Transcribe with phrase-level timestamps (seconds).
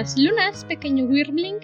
[0.00, 1.58] Buenas lunas, pequeño Wyrmling.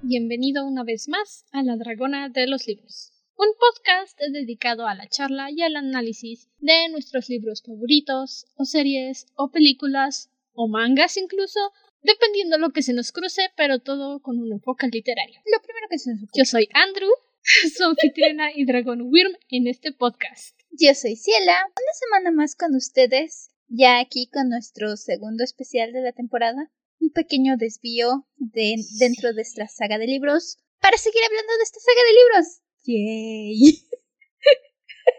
[0.00, 5.06] Bienvenido una vez más a La Dragona de los Libros, un podcast dedicado a la
[5.10, 11.60] charla y al análisis de nuestros libros favoritos, o series, o películas, o mangas incluso,
[12.00, 15.40] dependiendo lo que se nos cruce, pero todo con un enfoque literario.
[15.52, 16.32] Lo primero que se nos ocurre.
[16.34, 17.10] Yo soy Andrew,
[17.76, 20.58] su anfitriona y dragón Wyrm en este podcast.
[20.70, 26.00] Yo soy Ciela, una semana más con ustedes, ya aquí con nuestro segundo especial de
[26.00, 26.70] la temporada,
[27.02, 31.80] un pequeño desvío de, dentro de esta saga de libros, para seguir hablando de esta
[31.80, 32.62] saga de libros.
[32.84, 33.82] ¡Yay!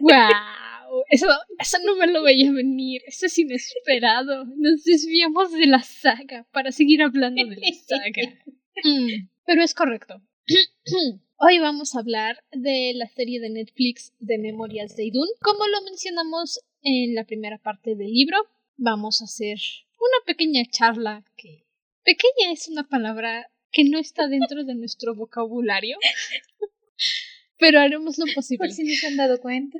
[0.00, 1.04] ¡Wow!
[1.10, 1.26] Eso,
[1.58, 4.44] eso no me lo veía venir, eso es inesperado.
[4.44, 8.40] Nos desviamos de la saga para seguir hablando de la saga.
[8.82, 10.20] Mm, pero es correcto.
[11.36, 15.28] Hoy vamos a hablar de la serie de Netflix de Memorias de Idun.
[15.40, 18.36] Como lo mencionamos en la primera parte del libro,
[18.76, 19.58] vamos a hacer
[19.98, 21.63] una pequeña charla que...
[22.04, 25.96] Pequeña es una palabra que no está dentro de nuestro vocabulario,
[27.58, 28.66] pero haremos lo posible.
[28.66, 29.78] Por si no se han dado cuenta.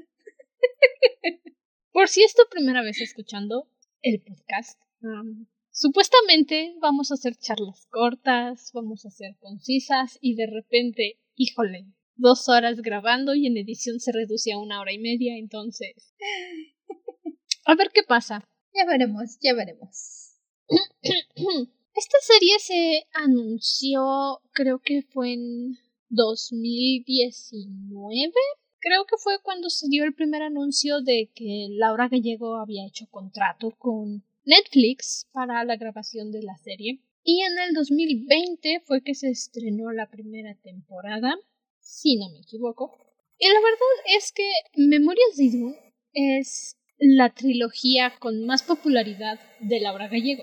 [1.93, 3.69] Por si es tu primera vez escuchando
[4.03, 10.47] el podcast, um, supuestamente vamos a hacer charlas cortas, vamos a ser concisas y de
[10.47, 11.87] repente híjole,
[12.17, 16.15] dos horas grabando y en edición se reduce a una hora y media, entonces.
[17.67, 18.49] A ver qué pasa.
[18.75, 20.35] Ya veremos, ya veremos.
[21.95, 25.79] Esta serie se anunció, creo que fue en
[26.09, 28.33] 2019.
[28.81, 33.07] Creo que fue cuando se dio el primer anuncio de que Laura Gallego había hecho
[33.13, 36.99] contrato con Netflix para la grabación de la serie.
[37.23, 41.37] Y en el 2020 fue que se estrenó la primera temporada,
[41.79, 42.91] si no me equivoco.
[43.39, 43.79] Y la verdad
[44.17, 45.79] es que Memorias de
[46.13, 50.43] es la trilogía con más popularidad de Laura Gallego.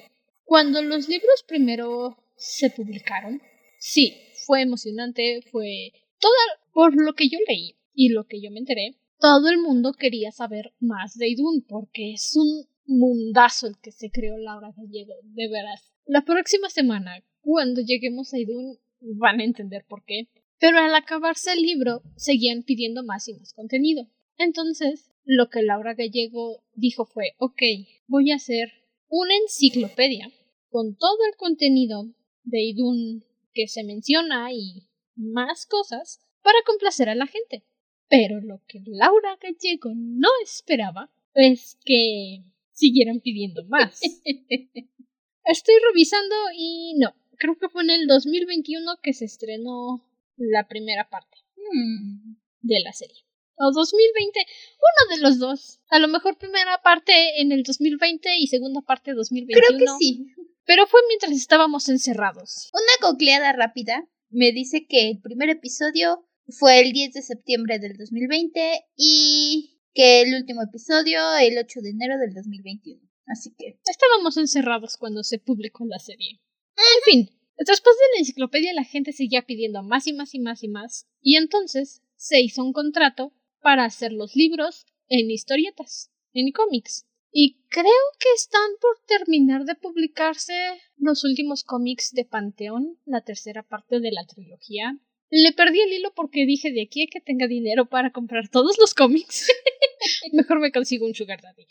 [0.52, 3.42] Cuando los libros primero se publicaron,
[3.80, 6.34] sí, fue emocionante, fue todo
[6.74, 8.98] por lo que yo leí y lo que yo me enteré.
[9.18, 14.12] Todo el mundo quería saber más de Idun porque es un mundazo el que se
[14.12, 15.94] creó Laura Gallego, de veras.
[16.06, 20.28] La próxima semana, cuando lleguemos a Idun, van a entender por qué.
[20.60, 24.06] Pero al acabarse el libro, seguían pidiendo más y más contenido.
[24.38, 27.62] Entonces, lo que Laura Gallego dijo fue, ok,
[28.08, 28.70] voy a hacer
[29.08, 30.30] una enciclopedia
[30.72, 32.06] con todo el contenido
[32.44, 33.24] de Idun
[33.54, 37.64] que se menciona y más cosas para complacer a la gente.
[38.10, 44.02] Pero lo que Laura Gallego no esperaba es que siguieran pidiendo más.
[45.44, 50.04] Estoy revisando y no, creo que fue en el 2021 que se estrenó
[50.38, 52.36] la primera parte Hmm.
[52.62, 53.24] de la serie.
[53.58, 55.80] O 2020, uno de los dos.
[55.90, 59.68] A lo mejor primera parte en el 2020 y segunda parte 2021.
[59.68, 60.34] Creo que sí.
[60.66, 62.70] Pero fue mientras estábamos encerrados.
[62.74, 67.98] Una googleada rápida me dice que el primer episodio fue el 10 de septiembre del
[67.98, 73.02] 2020 y que el último episodio el 8 de enero del 2021.
[73.28, 76.42] Así que Estábamos encerrados cuando se publicó la serie.
[76.76, 80.64] En fin, después de la enciclopedia la gente seguía pidiendo más y más y más
[80.64, 86.52] y más, y entonces se hizo un contrato para hacer los libros en historietas, en
[86.52, 87.06] cómics.
[87.32, 87.86] Y creo
[88.20, 90.54] que están por terminar de publicarse
[90.98, 94.98] los últimos cómics de Panteón, la tercera parte de la trilogía.
[95.30, 98.94] Le perdí el hilo porque dije de aquí que tenga dinero para comprar todos los
[98.94, 99.48] cómics.
[100.34, 101.68] Mejor me consigo un sugar daddy.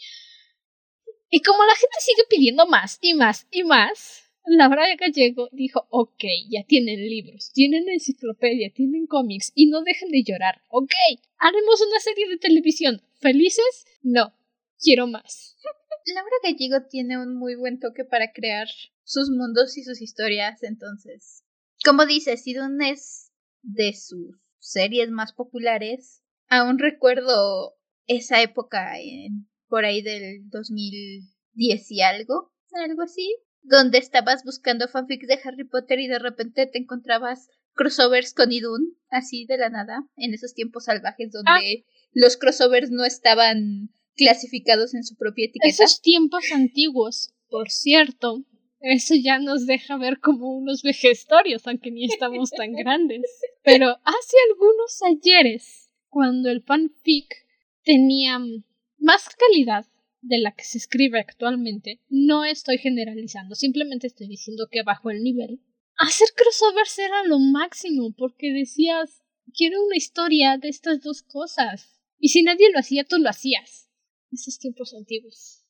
[1.29, 6.25] Y como la gente sigue pidiendo más y más y más, Laura Gallego dijo, ok,
[6.51, 10.93] ya tienen libros, tienen enciclopedia, tienen cómics y no dejen de llorar, ok,
[11.37, 13.03] haremos una serie de televisión.
[13.21, 13.85] ¿Felices?
[14.03, 14.33] No,
[14.81, 15.57] quiero más.
[16.07, 18.69] Laura Gallego tiene un muy buen toque para crear
[19.05, 21.45] sus mundos y sus historias, entonces.
[21.85, 23.33] Como dices, Idun es
[23.63, 26.23] de sus series más populares.
[26.49, 34.43] Aún recuerdo esa época en por ahí del 2010 y algo, algo así, donde estabas
[34.45, 39.59] buscando fanfics de Harry Potter y de repente te encontrabas crossovers con Idun, así de
[39.59, 43.91] la nada, en esos tiempos salvajes donde los crossovers no estaban
[44.21, 45.67] clasificados en su propia etiqueta.
[45.67, 48.45] Esos tiempos antiguos, por cierto,
[48.81, 53.23] eso ya nos deja ver como unos vejestorios, aunque ni estamos tan grandes.
[53.65, 57.35] Pero hace algunos ayeres, cuando el fanfic
[57.83, 58.39] tenía
[58.99, 59.87] más calidad
[60.21, 65.23] de la que se escribe actualmente, no estoy generalizando, simplemente estoy diciendo que bajo el
[65.23, 65.61] nivel.
[65.97, 69.23] Hacer crossovers era lo máximo, porque decías,
[69.55, 72.03] quiero una historia de estas dos cosas.
[72.19, 73.90] Y si nadie lo hacía, tú lo hacías.
[74.33, 75.65] Esos tiempos antiguos.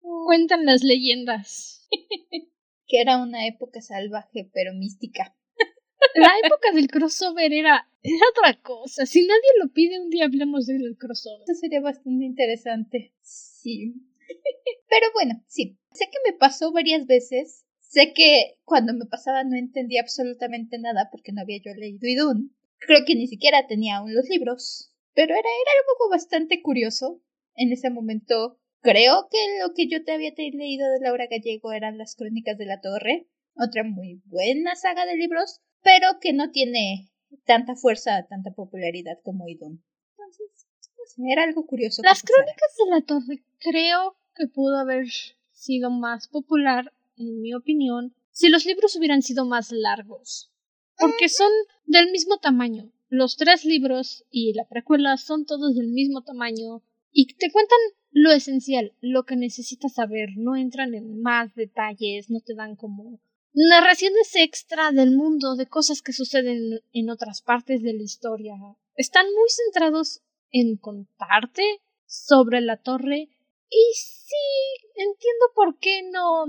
[0.00, 1.88] Cuentan las leyendas.
[2.86, 5.36] que era una época salvaje pero mística.
[6.14, 9.06] La época del crossover era, era otra cosa.
[9.06, 11.42] Si nadie lo pide, un día hablemos del crossover.
[11.42, 13.12] Eso sería bastante interesante.
[13.20, 13.94] Sí.
[14.88, 15.78] Pero bueno, sí.
[15.92, 17.64] Sé que me pasó varias veces.
[17.80, 22.54] Sé que cuando me pasaba no entendía absolutamente nada porque no había yo leído Idun.
[22.78, 24.92] Creo que ni siquiera tenía aún los libros.
[25.14, 27.22] Pero era, era algo bastante curioso.
[27.56, 31.98] En ese momento, creo que lo que yo te había leído de Laura Gallego eran
[31.98, 33.26] las Crónicas de la Torre.
[33.54, 37.10] Otra muy buena saga de libros, pero que no tiene
[37.44, 39.82] tanta fuerza, tanta popularidad como Idun.
[40.10, 40.66] Entonces,
[41.26, 42.02] era algo curioso.
[42.02, 45.06] Las Crónicas de la Torre creo que pudo haber
[45.52, 50.52] sido más popular, en mi opinión, si los libros hubieran sido más largos.
[50.98, 51.50] Porque son
[51.86, 52.92] del mismo tamaño.
[53.08, 56.82] Los tres libros y la precuela son todos del mismo tamaño
[57.12, 57.78] y te cuentan
[58.10, 63.20] lo esencial, lo que necesitas saber, no entran en más detalles, no te dan como
[63.52, 68.54] narraciones extra del mundo, de cosas que suceden en otras partes de la historia.
[68.96, 73.28] Están muy centrados en contarte sobre la torre
[73.68, 76.46] y sí, entiendo por qué no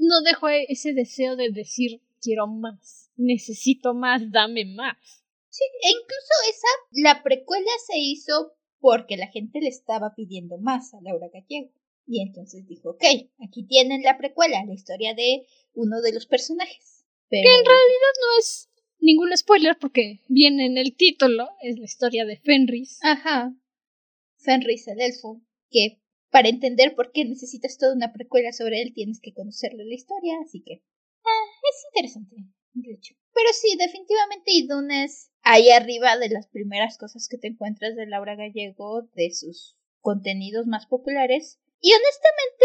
[0.00, 4.96] no dejo ese deseo de decir quiero más, necesito más, dame más.
[5.48, 10.94] Sí, e incluso esa, la precuela se hizo porque la gente le estaba pidiendo más
[10.94, 11.70] a Laura Gallego.
[12.06, 13.04] Y entonces dijo, ok,
[13.44, 17.04] aquí tienen la precuela, la historia de uno de los personajes.
[17.28, 17.42] Pero...
[17.42, 22.24] Que en realidad no es ningún spoiler porque viene en el título, es la historia
[22.24, 22.98] de Fenris.
[23.02, 23.54] Ajá.
[24.38, 25.40] Fenris el elfo,
[25.70, 26.00] que
[26.30, 30.34] para entender por qué necesitas toda una precuela sobre él tienes que conocerle la historia,
[30.44, 30.82] así que...
[31.24, 32.36] Ah, es interesante,
[32.72, 33.14] de hecho.
[33.32, 38.06] Pero sí, definitivamente Idun es ahí arriba de las primeras cosas que te encuentras de
[38.06, 41.60] Laura Gallego, de sus contenidos más populares.
[41.80, 42.64] Y honestamente,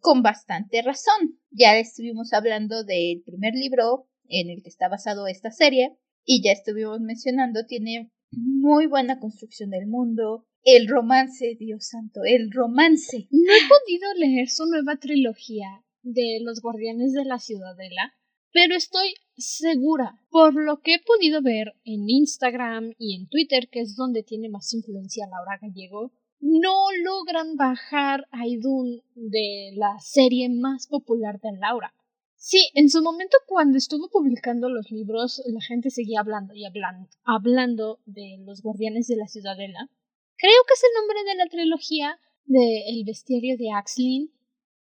[0.00, 1.38] con bastante razón.
[1.50, 5.96] Ya estuvimos hablando del primer libro en el que está basado esta serie.
[6.24, 10.46] Y ya estuvimos mencionando, tiene muy buena construcción del mundo.
[10.62, 13.26] El romance, Dios santo, el romance.
[13.30, 15.66] No he podido leer su nueva trilogía
[16.02, 18.14] de Los Guardianes de la Ciudadela,
[18.52, 23.80] pero estoy segura, por lo que he podido ver en Instagram y en Twitter, que
[23.80, 30.48] es donde tiene más influencia Laura Gallego, no logran bajar a Idun de la serie
[30.48, 31.94] más popular de Laura.
[32.36, 37.10] Sí, en su momento cuando estuvo publicando los libros, la gente seguía hablando y hablando,
[37.24, 39.90] hablando de los guardianes de la ciudadela.
[40.36, 44.32] Creo que es el nombre de la trilogía de El bestiario de Axlin,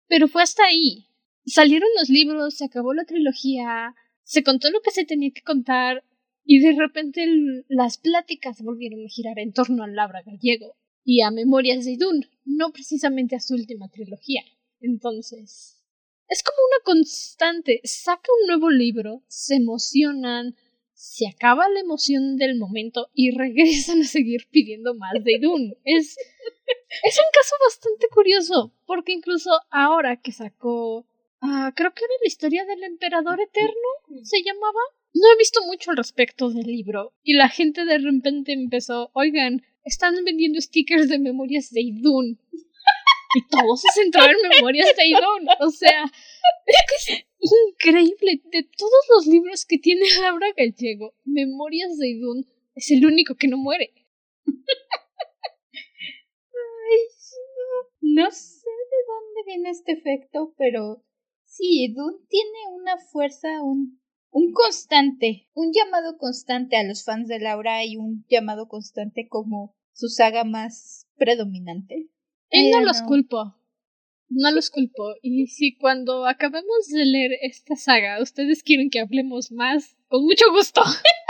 [0.07, 1.07] pero fue hasta ahí.
[1.45, 6.03] Salieron los libros, se acabó la trilogía, se contó lo que se tenía que contar
[6.43, 7.25] y de repente
[7.67, 12.25] las pláticas volvieron a girar en torno a Laura Gallego y a Memorias de Idun,
[12.45, 14.41] no precisamente a su última trilogía.
[14.79, 15.83] Entonces,
[16.27, 17.81] es como una constante.
[17.83, 20.55] Saca un nuevo libro, se emocionan,
[20.93, 25.75] se acaba la emoción del momento y regresan a seguir pidiendo más de Idun.
[25.83, 26.17] Es,
[27.03, 31.05] es un caso bastante curioso, porque incluso ahora que sacó
[31.41, 34.79] Ah, creo que era la historia del emperador eterno, se llamaba.
[35.13, 37.13] No he visto mucho al respecto del libro.
[37.23, 42.39] Y la gente de repente empezó, oigan, están vendiendo stickers de memorias de Idun.
[43.35, 45.47] Y todo se centró en memorias de Idun.
[45.59, 46.03] O sea,
[46.65, 48.41] es que es increíble.
[48.51, 53.47] De todos los libros que tiene Laura Gallego, Memorias de Idun es el único que
[53.47, 53.93] no muere.
[54.47, 54.55] Ay,
[58.01, 61.03] no sé de dónde viene este efecto, pero
[61.57, 67.39] Sí, Dune tiene una fuerza, un, un constante, un llamado constante a los fans de
[67.39, 72.09] Laura y un llamado constante como su saga más predominante.
[72.49, 73.55] Y no los culpo.
[74.27, 75.13] No los culpo.
[75.21, 80.51] Y si cuando acabemos de leer esta saga ustedes quieren que hablemos más, con mucho
[80.51, 80.81] gusto.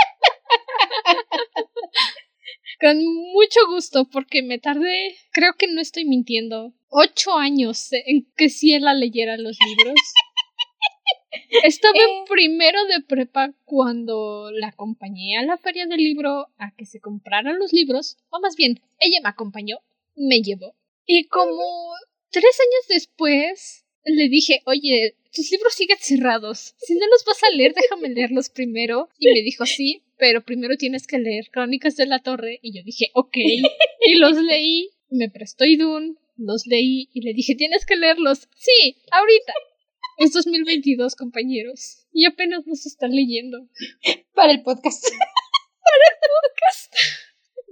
[2.79, 8.49] con mucho gusto, porque me tardé, creo que no estoy mintiendo, ocho años en que
[8.49, 9.95] Ciela leyera los libros.
[11.63, 12.25] Estaba en eh.
[12.29, 17.59] primero de prepa cuando la acompañé a la feria del libro a que se compraran
[17.59, 19.77] los libros, o más bien, ella me acompañó,
[20.15, 20.75] me llevó.
[21.05, 21.93] Y como
[22.29, 26.75] tres años después le dije, oye, tus libros siguen cerrados.
[26.77, 29.09] Si no los vas a leer, déjame leerlos primero.
[29.17, 32.59] Y me dijo, sí, pero primero tienes que leer Crónicas de la Torre.
[32.61, 33.37] Y yo dije, ok.
[34.07, 38.47] Y los leí, me prestó Idun, los leí y le dije, tienes que leerlos.
[38.55, 39.53] Sí, ahorita.
[40.17, 42.07] Es 2022, compañeros.
[42.13, 43.67] Y apenas nos están leyendo.
[44.33, 45.03] Para el podcast.
[45.03, 46.93] Para el podcast.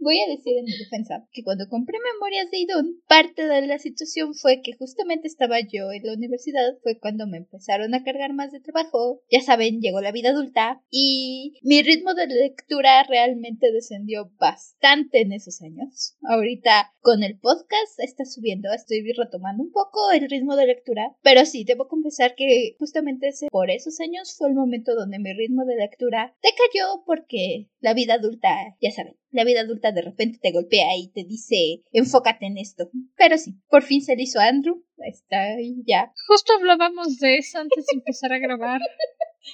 [0.04, 3.80] Voy a decir en mi defensa que cuando compré Memorias de Idun, parte de la
[3.80, 8.34] situación fue que justamente estaba yo en la universidad, fue cuando me empezaron a cargar
[8.34, 13.72] más de trabajo, ya saben, llegó la vida adulta y mi ritmo de lectura realmente
[13.72, 16.18] descendió bastante en esos años.
[16.24, 21.46] Ahorita con el podcast está subiendo, estoy retomando un poco el ritmo de lectura, pero
[21.46, 25.64] sí, debo confesar que justamente ese, por esos años fue el momento donde mi ritmo
[25.64, 30.52] de lectura decayó porque la vida adulta, ya saben, la vida adulta de repente te
[30.52, 32.90] golpea y te dice, enfócate en esto.
[33.18, 36.14] Pero sí, por fin se le hizo a Andrew, está ahí ya.
[36.28, 38.80] Justo hablábamos de eso antes de empezar a grabar.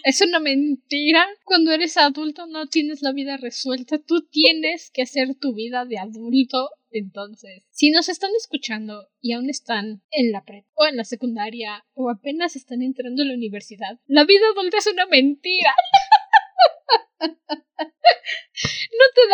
[0.03, 1.25] Es una mentira.
[1.45, 3.97] Cuando eres adulto no tienes la vida resuelta.
[3.97, 6.69] Tú tienes que hacer tu vida de adulto.
[6.91, 11.85] Entonces, si nos están escuchando y aún están en la prepa o en la secundaria
[11.93, 15.71] o apenas están entrando a la universidad, la vida adulta es una mentira.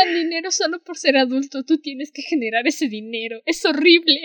[0.06, 3.42] Dan dinero solo por ser adulto, tú tienes que generar ese dinero.
[3.46, 4.20] Es horrible.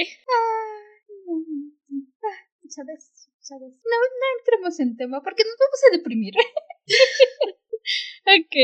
[2.68, 3.28] ¿Sabes?
[3.40, 3.72] ¿Sabes?
[3.72, 6.34] No, no entremos en tema porque nos vamos a deprimir.
[8.26, 8.54] Ok,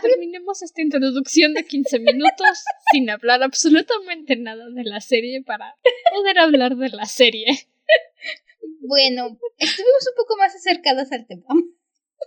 [0.00, 5.74] terminemos esta introducción de 15 minutos sin hablar absolutamente nada de la serie para
[6.14, 7.46] poder hablar de la serie.
[8.80, 11.44] Bueno, estuvimos un poco más acercadas al tema.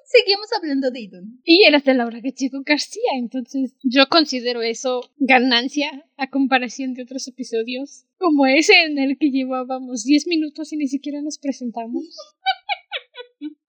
[0.06, 1.42] Seguimos hablando de Idun.
[1.44, 7.28] Y eras de Laura Chico García, entonces yo considero eso ganancia a comparación de otros
[7.28, 12.04] episodios, como ese en el que llevábamos 10 minutos y ni siquiera nos presentamos.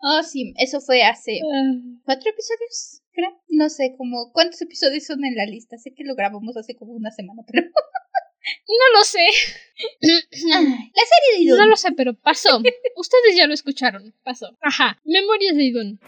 [0.07, 1.73] Oh, sí, eso fue hace ah.
[2.05, 3.41] cuatro episodios, creo.
[3.49, 5.79] No sé, como cuántos episodios son en la lista.
[5.79, 7.63] Sé que lo grabamos hace como una semana, pero
[8.69, 9.27] No lo sé.
[10.01, 11.59] la serie de Idun.
[11.59, 12.61] No lo sé, pero pasó.
[12.97, 14.15] Ustedes ya lo escucharon.
[14.23, 14.57] Pasó.
[14.61, 14.99] Ajá.
[15.05, 16.01] Memorias de Idun.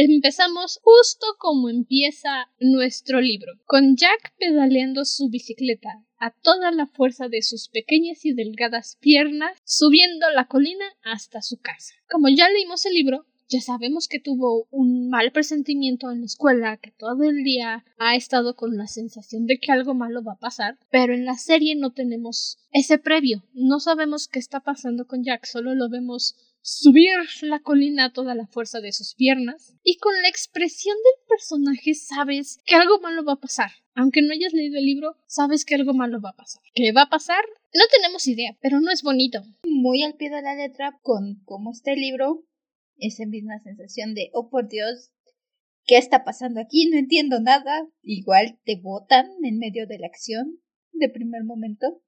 [0.00, 7.26] Empezamos justo como empieza nuestro libro, con Jack pedaleando su bicicleta a toda la fuerza
[7.26, 11.94] de sus pequeñas y delgadas piernas, subiendo la colina hasta su casa.
[12.08, 16.76] Como ya leímos el libro, ya sabemos que tuvo un mal presentimiento en la escuela,
[16.76, 20.38] que todo el día ha estado con la sensación de que algo malo va a
[20.38, 25.24] pasar, pero en la serie no tenemos ese previo, no sabemos qué está pasando con
[25.24, 26.36] Jack, solo lo vemos
[26.68, 31.26] subir la colina a toda la fuerza de sus piernas, y con la expresión del
[31.26, 33.70] personaje sabes que algo malo va a pasar.
[33.94, 36.62] Aunque no hayas leído el libro, sabes que algo malo va a pasar.
[36.74, 37.42] ¿Qué va a pasar?
[37.74, 39.42] No tenemos idea, pero no es bonito.
[39.64, 42.44] Muy al pie de la letra con cómo está el libro,
[42.98, 45.10] esa misma sensación de, oh por Dios,
[45.84, 46.88] ¿qué está pasando aquí?
[46.90, 47.88] No entiendo nada.
[48.02, 50.60] Igual te botan en medio de la acción
[50.92, 52.02] de primer momento.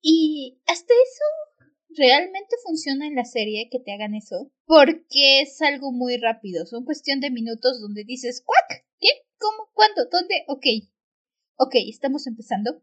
[0.00, 1.51] Y hasta eso
[1.96, 6.66] realmente funciona en la serie que te hagan eso porque es algo muy rápido.
[6.66, 8.84] Son cuestión de minutos donde dices, ¿cuac?
[8.98, 9.08] ¿Qué?
[9.38, 9.70] ¿Cómo?
[9.72, 10.06] ¿Cuándo?
[10.10, 10.44] ¿Dónde?
[10.48, 10.66] Ok.
[11.56, 12.82] Ok, estamos empezando.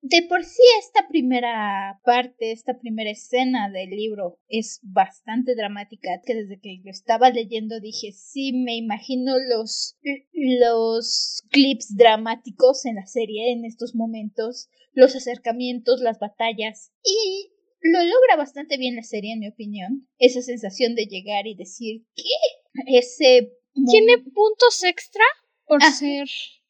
[0.00, 6.34] De por sí esta primera parte, esta primera escena del libro es bastante dramática, que
[6.34, 9.98] desde que lo estaba leyendo dije, sí, me imagino los,
[10.32, 16.92] los clips dramáticos en la serie en estos momentos, los acercamientos, las batallas.
[17.02, 17.53] Y
[17.84, 20.08] lo logra bastante bien la serie, en mi opinión.
[20.18, 22.96] Esa sensación de llegar y decir, ¿qué?
[22.98, 23.52] Ese...
[23.90, 25.24] Tiene puntos extra
[25.66, 25.90] por ah.
[25.90, 26.28] ser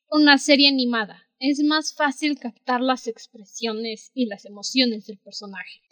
[0.09, 1.28] una serie animada.
[1.38, 5.83] Es más fácil captar las expresiones y las emociones del personaje.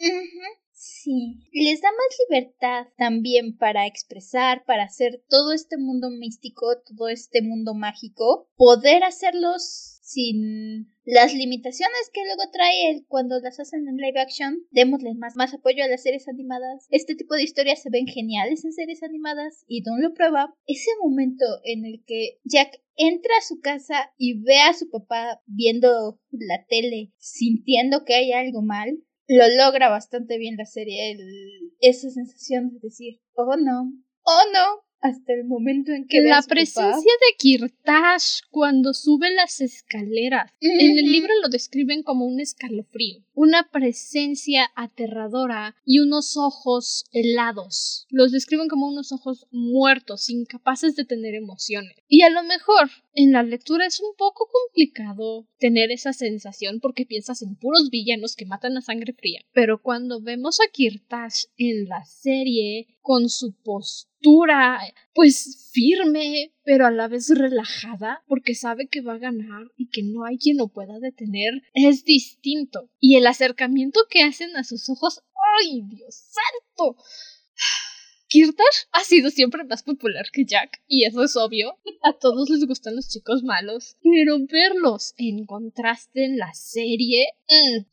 [0.71, 7.09] Sí, les da más libertad también para expresar, para hacer todo este mundo místico, todo
[7.09, 13.97] este mundo mágico, poder hacerlos sin las limitaciones que luego trae cuando las hacen en
[13.97, 16.87] live action, démosle más, más apoyo a las series animadas.
[16.89, 20.53] Este tipo de historias se ven geniales en series animadas y Don lo prueba.
[20.65, 25.41] Ese momento en el que Jack entra a su casa y ve a su papá
[25.45, 31.17] viendo la tele, sintiendo que hay algo mal, lo logra bastante bien la serie.
[31.79, 33.91] esa sensación de decir, oh no,
[34.23, 40.49] oh no, hasta el momento en que la presencia de Kirtash cuando sube las escaleras
[40.61, 48.05] en el libro lo describen como un escalofrío una presencia aterradora y unos ojos helados.
[48.09, 51.95] Los describen como unos ojos muertos incapaces de tener emociones.
[52.07, 57.05] Y a lo mejor en la lectura es un poco complicado tener esa sensación porque
[57.05, 59.41] piensas en puros villanos que matan a sangre fría.
[59.53, 64.79] Pero cuando vemos a Kirtash en la serie con su postura
[65.13, 70.03] pues firme pero a la vez relajada porque sabe que va a ganar y que
[70.03, 74.89] no hay quien lo pueda detener es distinto y el acercamiento que hacen a sus
[74.89, 75.21] ojos
[75.59, 76.95] ¡ay Dios santo!
[78.33, 81.77] Kirtash ha sido siempre más popular que Jack, y eso es obvio.
[82.01, 87.85] A todos les gustan los chicos malos, pero verlos en contraste en la serie, mmm.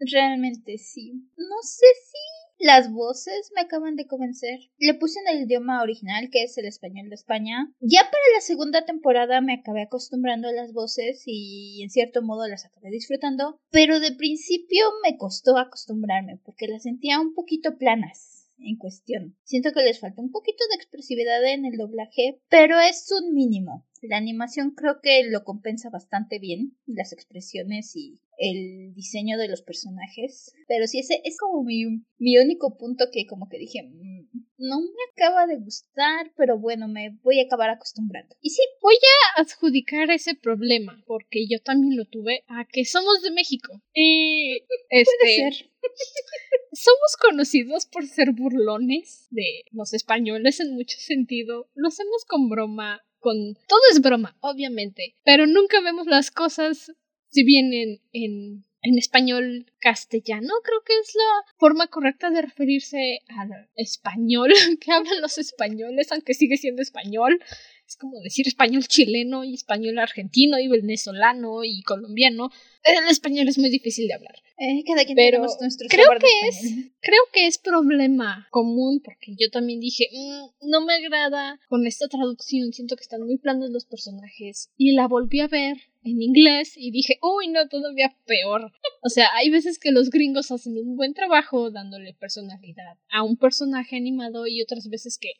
[0.00, 1.12] Realmente sí.
[1.38, 4.58] No sé si las voces me acaban de convencer.
[4.76, 7.72] Le puse en el idioma original, que es el español de España.
[7.80, 12.46] Ya para la segunda temporada me acabé acostumbrando a las voces y en cierto modo
[12.46, 18.39] las acabé disfrutando, pero de principio me costó acostumbrarme porque las sentía un poquito planas
[18.62, 19.36] en cuestión.
[19.44, 23.86] Siento que les falta un poquito de expresividad en el doblaje, pero es un mínimo.
[24.02, 29.62] La animación creo que lo compensa bastante bien, las expresiones y el diseño de los
[29.62, 30.52] personajes.
[30.66, 31.84] Pero sí, ese es como mi,
[32.18, 36.86] mi único punto que como que dije, mm, no me acaba de gustar, pero bueno,
[36.86, 38.36] me voy a acabar acostumbrando.
[38.40, 43.22] Y sí, voy a adjudicar ese problema, porque yo también lo tuve, a que somos
[43.22, 43.82] de México.
[43.94, 44.58] Y
[44.90, 45.70] este, Puede ser.
[46.72, 51.70] somos conocidos por ser burlones de los españoles en mucho sentido.
[51.74, 53.54] Lo hacemos con broma, con...
[53.66, 56.92] Todo es broma, obviamente, pero nunca vemos las cosas
[57.28, 63.68] si vienen en, en español castellano, creo que es la forma correcta de referirse al
[63.74, 67.40] español que hablan los españoles, aunque sigue siendo español.
[67.86, 72.50] Es como decir español chileno y español argentino y venezolano y colombiano.
[72.84, 74.36] El español es muy difícil de hablar.
[74.58, 76.60] Eh, cada quien Pero nuestro creo sabor de que es
[77.00, 82.08] creo que es problema común porque yo también dije "Mm, no me agrada con esta
[82.08, 86.74] traducción siento que están muy planos los personajes y la volví a ver en inglés
[86.76, 90.96] y dije uy no todavía peor o sea hay veces que los gringos hacen un
[90.96, 95.32] buen trabajo dándole personalidad a un personaje animado y otras veces que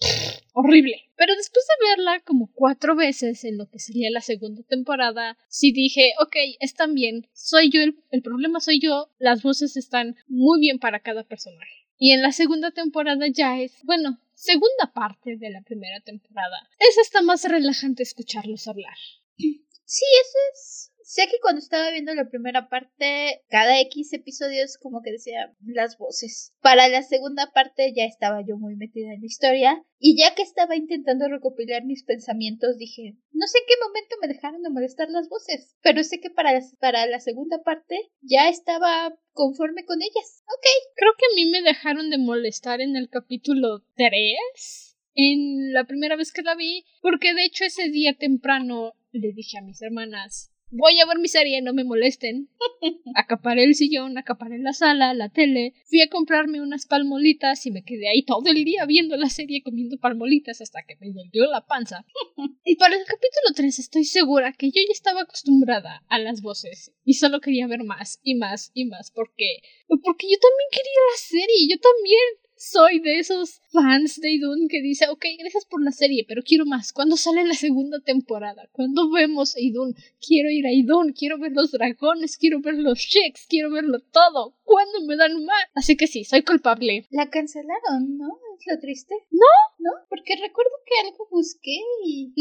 [0.52, 5.38] horrible pero después de verla como cuatro veces en lo que sería la segunda temporada
[5.48, 10.16] sí dije ok están bien soy yo el, el problema soy yo las voces están
[10.28, 15.36] muy bien para cada personaje y en la segunda temporada ya es, bueno, segunda parte
[15.36, 16.68] de la primera temporada.
[16.80, 18.96] Es hasta más relajante escucharlos hablar.
[19.92, 20.92] Sí, eso es.
[21.04, 25.98] Sé que cuando estaba viendo la primera parte, cada X episodios como que decía las
[25.98, 26.54] voces.
[26.62, 30.40] Para la segunda parte ya estaba yo muy metida en la historia y ya que
[30.40, 35.10] estaba intentando recopilar mis pensamientos dije, no sé en qué momento me dejaron de molestar
[35.10, 40.42] las voces, pero sé que para, para la segunda parte ya estaba conforme con ellas.
[40.46, 40.66] Ok.
[40.96, 44.96] Creo que a mí me dejaron de molestar en el capítulo 3.
[45.16, 49.58] En la primera vez que la vi, porque de hecho ese día temprano le dije
[49.58, 52.48] a mis hermanas, voy a ver mi serie, no me molesten.
[53.14, 57.84] Acaparé el sillón, acaparé la sala, la tele, fui a comprarme unas palmolitas y me
[57.84, 61.66] quedé ahí todo el día viendo la serie comiendo palmolitas hasta que me dolió la
[61.66, 62.04] panza.
[62.64, 66.92] y para el capítulo 3 estoy segura que yo ya estaba acostumbrada a las voces
[67.04, 71.18] y solo quería ver más y más y más porque porque yo también quería la
[71.18, 75.90] serie, yo también soy de esos fans de Idun que dice, ok, gracias por la
[75.90, 76.92] serie, pero quiero más.
[76.92, 78.68] ¿Cuándo sale la segunda temporada?
[78.70, 79.94] ¿Cuándo vemos a Idun?
[80.24, 84.54] Quiero ir a Idun, quiero ver los dragones, quiero ver los chicks, quiero verlo todo.
[84.62, 85.64] ¿Cuándo me dan más?
[85.74, 87.06] Así que sí, soy culpable.
[87.10, 88.38] La cancelaron, ¿no?
[88.58, 89.14] Es lo triste.
[89.30, 89.46] No.
[89.78, 89.90] ¿No?
[90.08, 92.32] Porque recuerdo que algo busqué y...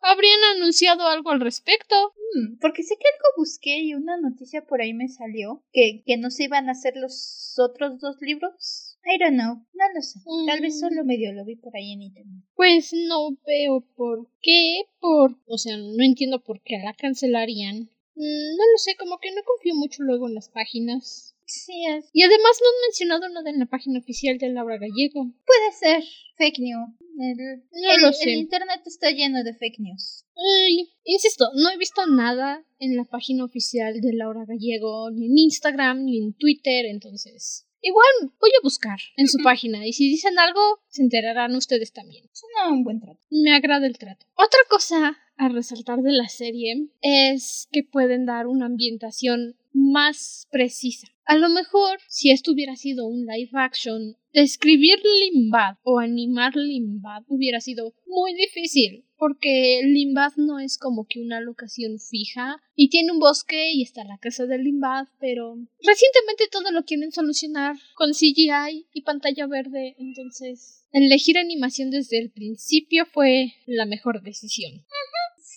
[0.00, 1.96] Habrían anunciado algo al respecto.
[2.34, 6.16] Hmm, porque sé que algo busqué y una noticia por ahí me salió que, que
[6.16, 8.83] no se iban a hacer los otros dos libros.
[9.06, 10.20] I don't know, no lo sé.
[10.46, 10.80] Tal vez Mm.
[10.80, 12.42] solo medio lo vi por ahí en internet.
[12.56, 15.36] Pues no veo por qué, por...
[15.46, 17.90] O sea, no entiendo por qué la cancelarían.
[18.16, 21.34] Mm, No lo sé, como que no confío mucho luego en las páginas.
[21.46, 22.08] Sí, es.
[22.14, 25.30] Y además no han mencionado nada en la página oficial de Laura Gallego.
[25.44, 26.02] Puede ser
[26.38, 26.88] fake news.
[27.18, 27.36] El,
[27.82, 28.30] No el- lo el sé.
[28.30, 30.24] internet está lleno de fake news.
[30.34, 35.36] Ay, insisto, no he visto nada en la página oficial de Laura Gallego, ni en
[35.38, 37.66] Instagram, ni en Twitter, entonces.
[37.86, 42.24] Igual voy a buscar en su página y si dicen algo, se enterarán ustedes también.
[42.32, 43.20] Suena un buen trato.
[43.30, 44.24] Me agrada el trato.
[44.36, 51.08] Otra cosa a resaltar de la serie es que pueden dar una ambientación más precisa.
[51.26, 57.22] A lo mejor, si esto hubiera sido un live action, describir Limbad o animar Limbad
[57.28, 63.10] hubiera sido muy difícil, porque Limbad no es como que una locación fija y tiene
[63.10, 68.12] un bosque y está la casa de Limbad, pero recientemente todo lo quieren solucionar con
[68.12, 74.84] CGI y pantalla verde, entonces elegir animación desde el principio fue la mejor decisión.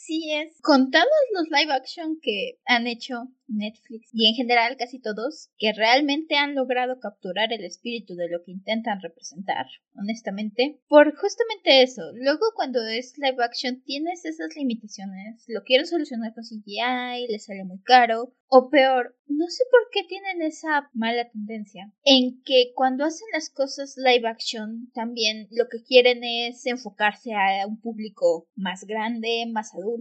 [0.07, 0.57] Sí es.
[0.61, 6.35] Contados los live action que han hecho Netflix y en general casi todos que realmente
[6.35, 9.65] han logrado capturar el espíritu de lo que intentan representar,
[9.95, 12.03] honestamente, por justamente eso.
[12.15, 17.63] Luego cuando es live action tienes esas limitaciones, lo quieren solucionar con CGI, les sale
[17.63, 23.03] muy caro, o peor, no sé por qué tienen esa mala tendencia en que cuando
[23.03, 28.85] hacen las cosas live action también lo que quieren es enfocarse a un público más
[28.85, 29.96] grande, más adulto.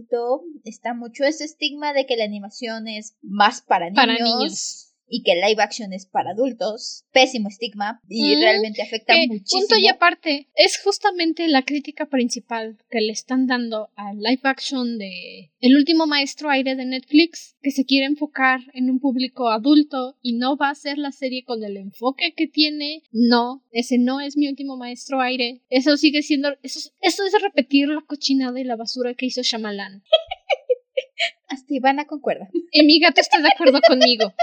[0.63, 4.86] Está mucho ese estigma de que la animación es más para niños.
[5.09, 7.05] Y que live action es para adultos.
[7.11, 8.01] Pésimo estigma.
[8.09, 9.61] Y realmente afecta muchísimo.
[9.61, 14.97] Punto y aparte, es justamente la crítica principal que le están dando al live action
[14.97, 20.17] de El último maestro aire de Netflix, que se quiere enfocar en un público adulto
[20.21, 23.03] y no va a ser la serie con el enfoque que tiene.
[23.11, 25.61] No, ese no es mi último maestro aire.
[25.69, 26.49] Eso sigue siendo.
[26.63, 30.03] Eso, eso es repetir la cochinada y la basura que hizo Shyamalan.
[31.47, 32.49] Hasta Ivana concuerda.
[32.71, 34.33] Y mi gato está de acuerdo conmigo.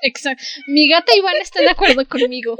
[0.02, 0.44] Exacto.
[0.66, 2.56] Mi gata Ivana está de acuerdo conmigo.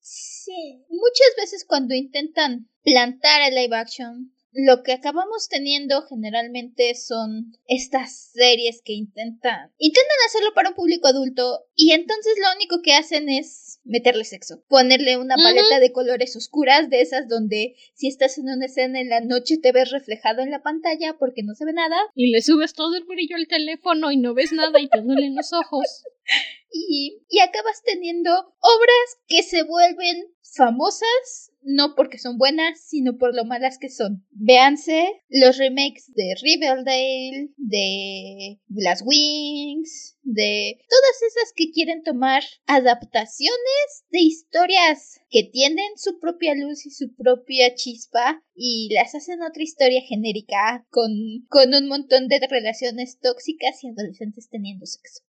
[0.00, 0.84] Sí.
[0.88, 8.32] Muchas veces cuando intentan plantar el live action, lo que acabamos teniendo generalmente son estas
[8.32, 13.28] series que intentan intentan hacerlo para un público adulto y entonces lo único que hacen
[13.28, 18.48] es meterle sexo, ponerle una paleta de colores oscuras de esas donde si estás en
[18.48, 21.72] una escena en la noche te ves reflejado en la pantalla porque no se ve
[21.72, 21.96] nada.
[22.14, 25.34] Y le subes todo el brillo al teléfono y no ves nada y te duelen
[25.34, 26.04] los ojos.
[26.72, 33.34] Y, y acabas teniendo obras que se vuelven famosas no porque son buenas, sino por
[33.34, 34.24] lo malas que son.
[34.30, 44.04] Véanse los remakes de Riverdale, de Glass Wings, de todas esas que quieren tomar adaptaciones
[44.10, 49.62] de historias que tienen su propia luz y su propia chispa y las hacen otra
[49.62, 51.10] historia genérica con,
[51.48, 55.22] con un montón de relaciones tóxicas y adolescentes teniendo sexo.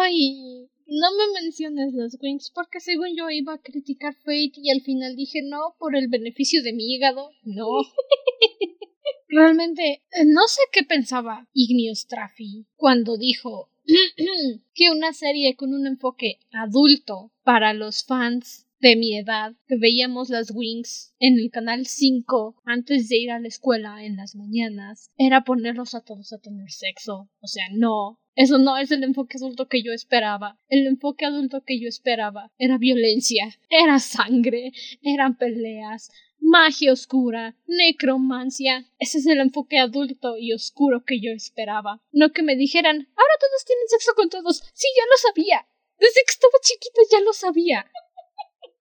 [0.00, 4.80] Ay, no me menciones los Wings porque según yo iba a criticar Fate y al
[4.80, 7.30] final dije no por el beneficio de mi hígado.
[7.44, 7.68] No.
[9.28, 11.48] Realmente eh, no sé qué pensaba
[12.08, 13.70] Traffy cuando dijo
[14.74, 20.30] que una serie con un enfoque adulto para los fans de mi edad que veíamos
[20.30, 25.10] las Wings en el canal 5 antes de ir a la escuela en las mañanas
[25.16, 27.28] era ponerlos a todos a tener sexo.
[27.40, 28.18] O sea, no.
[28.40, 30.56] Eso no es el enfoque adulto que yo esperaba.
[30.70, 34.72] El enfoque adulto que yo esperaba era violencia, era sangre,
[35.02, 38.86] eran peleas, magia oscura, necromancia.
[38.98, 42.00] Ese es el enfoque adulto y oscuro que yo esperaba.
[42.12, 44.62] No que me dijeran, ahora todos tienen sexo con todos.
[44.72, 45.66] Sí, ya lo sabía.
[45.98, 47.92] Desde que estaba chiquita ya lo sabía.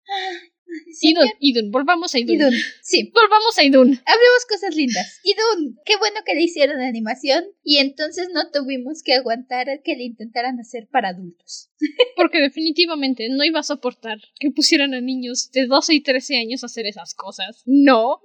[1.01, 2.35] Idun, Idun, volvamos a Idun.
[2.35, 2.53] Idun.
[2.81, 3.11] Sí.
[3.13, 3.99] Volvamos a Idun.
[4.05, 5.19] Hablemos cosas lindas.
[5.23, 10.03] Idun, qué bueno que le hicieron animación y entonces no tuvimos que aguantar que le
[10.03, 11.69] intentaran hacer para adultos.
[12.15, 16.63] Porque definitivamente no iba a soportar que pusieran a niños de 12 y 13 años
[16.63, 17.63] a hacer esas cosas.
[17.65, 18.21] No.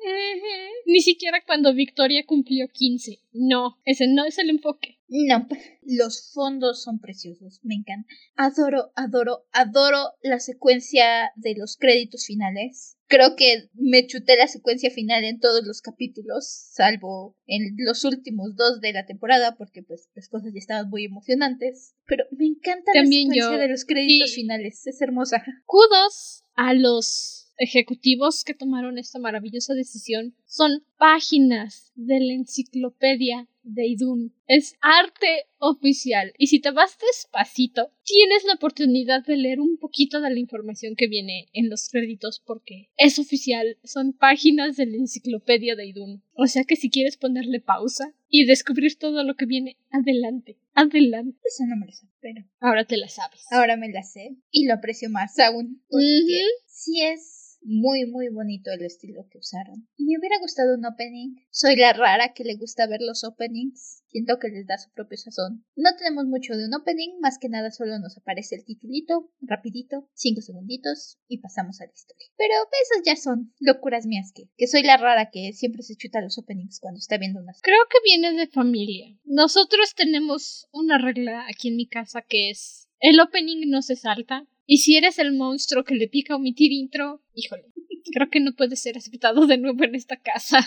[0.86, 3.20] Ni siquiera cuando Victoria cumplió 15.
[3.32, 4.99] No, ese no es el enfoque.
[5.12, 5.48] No,
[5.82, 8.06] los fondos son preciosos, me encanta.
[8.36, 12.96] Adoro, adoro, adoro la secuencia de los créditos finales.
[13.08, 18.54] Creo que me chuté la secuencia final en todos los capítulos, salvo en los últimos
[18.54, 21.96] dos de la temporada, porque pues las cosas ya estaban muy emocionantes.
[22.06, 25.42] Pero me encanta la secuencia de los créditos finales, es hermosa.
[25.66, 30.34] Kudos a los ejecutivos que tomaron esta maravillosa decisión.
[30.46, 34.34] Son páginas de la enciclopedia de Idun.
[34.46, 36.32] Es arte oficial.
[36.38, 40.94] Y si te vas despacito, tienes la oportunidad de leer un poquito de la información
[40.96, 43.78] que viene en los créditos porque es oficial.
[43.84, 46.22] Son páginas de la enciclopedia de Idun.
[46.34, 50.58] O sea que si quieres ponerle pausa y descubrir todo lo que viene, adelante.
[50.74, 51.38] Adelante.
[51.44, 52.44] Eso no me lo sé, pero.
[52.60, 53.44] Ahora te la sabes.
[53.50, 54.36] Ahora me la sé.
[54.50, 55.82] Y lo aprecio más aún.
[55.88, 59.88] Porque si es muy muy bonito el estilo que usaron.
[59.98, 61.36] Me hubiera gustado un opening.
[61.50, 64.02] Soy la rara que le gusta ver los openings.
[64.08, 65.64] Siento que les da su propio sazón.
[65.76, 70.08] No tenemos mucho de un opening, más que nada solo nos aparece el titulito, rapidito,
[70.14, 72.26] cinco segunditos y pasamos a la historia.
[72.36, 76.20] Pero esas ya son locuras mías que, que soy la rara que siempre se chuta
[76.20, 77.60] los openings cuando está viendo unas.
[77.62, 79.16] Creo que viene de familia.
[79.24, 84.46] Nosotros tenemos una regla aquí en mi casa que es el opening no se salta,
[84.66, 87.64] y si eres el monstruo que le pica omitir intro, híjole.
[88.12, 90.58] Creo que no puede ser aceptado de nuevo en esta casa.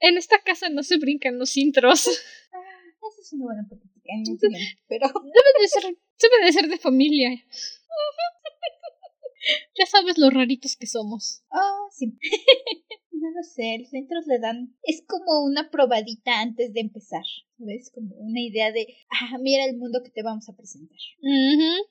[0.00, 2.08] en esta casa no se brincan los intros.
[2.52, 2.58] Ah,
[3.10, 4.12] esa es una buena política,
[4.88, 7.30] pero debe de ser, debe de ser de familia.
[9.78, 11.42] ya sabes lo raritos que somos.
[11.50, 12.18] Oh, sí.
[13.12, 14.76] no lo sé, los intros le dan.
[14.82, 17.24] Es como una probadita antes de empezar.
[17.56, 17.90] ¿Ves?
[17.94, 18.86] Como una idea de.
[19.08, 20.98] Ah, mira el mundo que te vamos a presentar.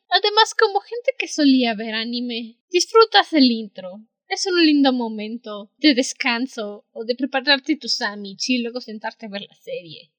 [0.09, 4.05] Además, como gente que solía ver anime, disfrutas el intro.
[4.29, 9.29] Es un lindo momento de descanso o de prepararte tu sandwich y luego sentarte a
[9.29, 10.11] ver la serie.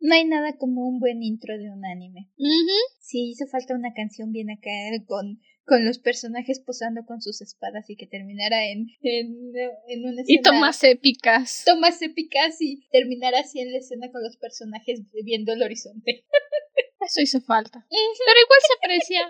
[0.00, 2.30] No hay nada como un buen intro de un anime.
[2.98, 4.70] Sí, hizo falta una canción bien acá
[5.06, 9.52] con con los personajes posando con sus espadas y que terminara en, en,
[9.86, 10.40] en una escena.
[10.40, 11.62] Y tomas épicas.
[11.64, 16.24] Tomas épicas y terminara así en la escena con los personajes viendo el horizonte.
[17.00, 17.86] Eso hizo falta.
[17.88, 19.20] Pero igual se aprecia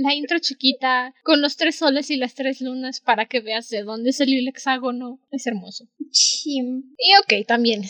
[0.00, 3.84] la intro chiquita con los tres soles y las tres lunas para que veas de
[3.84, 5.18] dónde salió el hexágono.
[5.32, 5.88] Es hermoso.
[5.96, 6.60] Y
[7.22, 7.84] ok, también.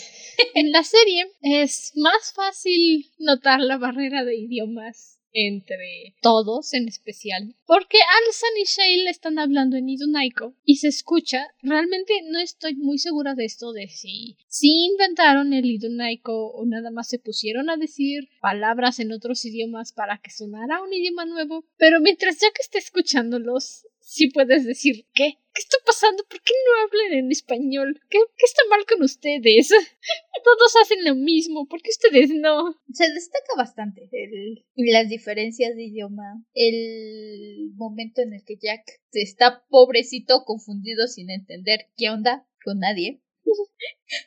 [0.53, 7.55] En la serie es más fácil notar la barrera de idiomas entre todos en especial.
[7.67, 11.47] Porque Alsan y Shale están hablando en Idunaiko y se escucha.
[11.61, 16.89] Realmente no estoy muy segura de esto de si, si inventaron el Idunaiko o nada
[16.89, 21.65] más se pusieron a decir palabras en otros idiomas para que sonara un idioma nuevo.
[21.77, 25.33] Pero mientras ya que esté escuchándolos, sí puedes decir ¿qué?
[25.53, 26.23] ¿Qué está pasando?
[26.29, 27.99] ¿Por qué no hablan en español?
[28.09, 29.69] ¿Qué, qué está mal con ustedes?
[30.43, 32.75] Todos hacen lo mismo, ¿por qué ustedes no?
[32.91, 39.65] Se destaca bastante el, las diferencias de idioma, el momento en el que Jack está
[39.69, 43.21] pobrecito, confundido, sin entender qué onda con nadie.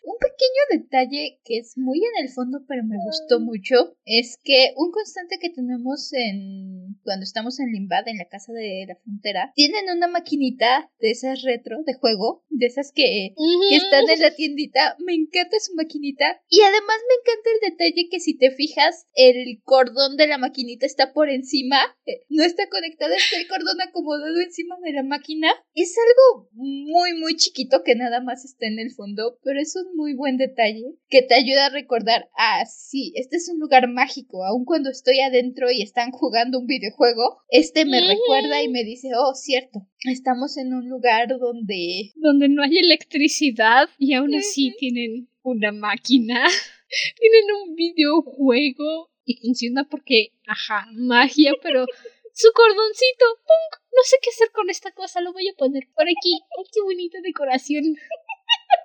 [0.05, 4.73] Un pequeño detalle que es muy en el fondo, pero me gustó mucho, es que
[4.77, 9.53] un constante que tenemos en cuando estamos en Limbad, en la casa de la frontera,
[9.55, 14.35] tienen una maquinita de esas retro de juego, de esas que, que están en la
[14.35, 14.97] tiendita.
[15.05, 16.41] Me encanta su maquinita.
[16.49, 20.87] Y además me encanta el detalle que si te fijas, el cordón de la maquinita
[20.87, 25.49] está por encima, eh, no está conectado, está el cordón acomodado encima de la máquina.
[25.75, 29.97] Es algo muy, muy chiquito que nada más está en el fondo, pero es un
[29.97, 34.45] muy buen detalle que te ayuda a recordar, ah, sí, este es un lugar mágico,
[34.45, 39.11] aun cuando estoy adentro y están jugando un videojuego, este me recuerda y me dice,
[39.17, 42.13] oh, cierto, estamos en un lugar donde...
[42.17, 46.45] Donde no hay electricidad y aún así tienen una máquina,
[47.21, 51.85] tienen un videojuego y funciona porque, ajá, magia, pero
[52.33, 53.81] su cordoncito, ¡pum!
[53.95, 56.39] No sé qué hacer con esta cosa, lo voy a poner por aquí.
[56.57, 57.97] ¡Ay, qué bonita decoración!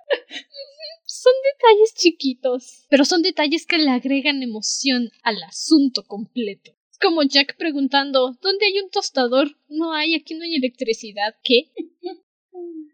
[1.06, 6.72] Son detalles chiquitos, pero son detalles que le agregan emoción al asunto completo.
[7.02, 9.58] Como Jack preguntando, ¿dónde hay un tostador?
[9.68, 11.36] No hay, aquí no hay electricidad.
[11.44, 11.72] ¿Qué?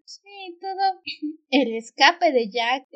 [0.10, 1.02] Sí, todo.
[1.52, 2.88] El escape de Jack,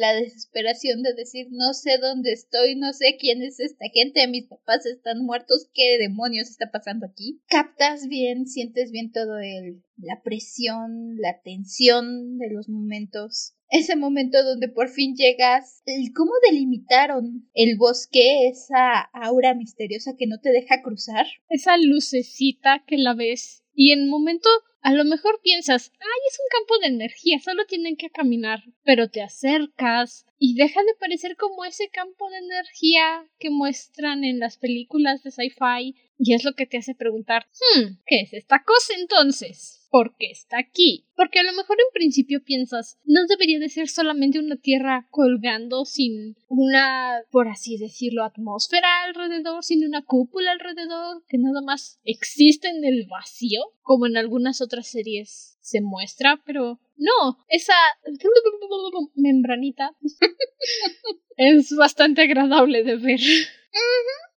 [0.00, 4.48] la desesperación de decir no sé dónde estoy, no sé quién es esta gente, mis
[4.48, 7.40] papás están muertos, ¿qué demonios está pasando aquí?
[7.46, 13.54] Captas bien, sientes bien todo el la presión, la tensión de los momentos.
[13.70, 20.26] Ese momento donde por fin llegas, el cómo delimitaron el bosque, esa aura misteriosa que
[20.26, 21.26] no te deja cruzar.
[21.48, 24.48] Esa lucecita que la ves y en momento
[24.80, 29.08] a lo mejor piensas, ay, es un campo de energía, solo tienen que caminar, pero
[29.08, 34.58] te acercas y deja de parecer como ese campo de energía que muestran en las
[34.58, 38.94] películas de sci-fi y es lo que te hace preguntar, hmm, ¿qué es esta cosa
[38.98, 39.77] entonces?
[39.90, 41.06] ¿Por qué está aquí?
[41.16, 45.84] Porque a lo mejor en principio piensas, no debería de ser solamente una tierra colgando
[45.84, 52.68] sin una, por así decirlo, atmósfera alrededor, sin una cúpula alrededor, que nada más existe
[52.68, 57.74] en el vacío, como en algunas otras series se muestra, pero no, esa
[59.14, 59.96] membranita
[61.36, 63.20] es bastante agradable de ver.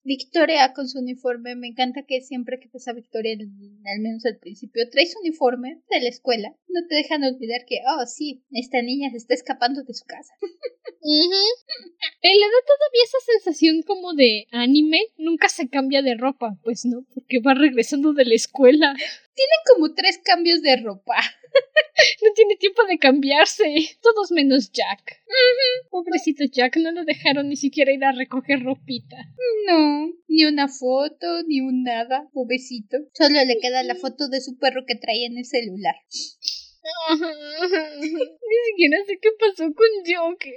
[0.08, 4.38] Victoria con su uniforme, me encanta que siempre que ves a Victoria, al menos al
[4.38, 6.56] principio, trae su uniforme de la escuela.
[6.68, 10.32] No te dejan olvidar que, oh, sí, esta niña se está escapando de su casa.
[12.22, 16.84] Él le da todavía esa sensación como de anime, nunca se cambia de ropa, pues
[16.86, 18.94] no, porque va regresando de la escuela.
[18.96, 21.16] Tiene como tres cambios de ropa.
[22.22, 23.64] no tiene tiempo de cambiarse.
[24.02, 25.22] Todos menos Jack.
[25.90, 29.16] Pobrecito Jack, no lo dejaron ni siquiera ir a recoger ropita.
[29.66, 32.98] No, ni una foto, ni un nada, pobrecito.
[33.12, 35.96] Solo le queda la foto de su perro que trae en el celular.
[38.00, 40.54] ni siquiera sé qué pasó con Joker.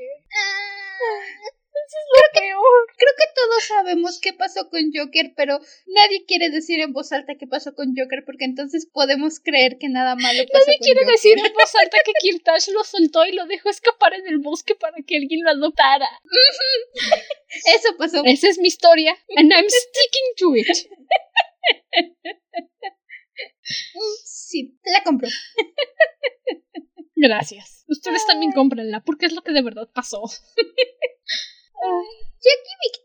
[1.74, 2.88] Es lo peor.
[2.98, 7.34] Creo que todos sabemos qué pasó con Joker, pero nadie quiere decir en voz alta
[7.40, 11.02] qué pasó con Joker, porque entonces podemos creer que nada malo pasó Nadie con quiere
[11.02, 11.14] Joker.
[11.16, 14.76] decir en voz alta que Kirtash lo soltó y lo dejó escapar en el bosque
[14.76, 16.08] para que alguien lo adoptara.
[17.66, 18.24] Eso pasó.
[18.26, 20.68] Esa es mi historia, and I'm sticking to it.
[24.24, 25.30] Sí, la compro.
[27.16, 27.86] Gracias.
[27.88, 30.24] Ustedes también cómprenla, porque es lo que de verdad pasó.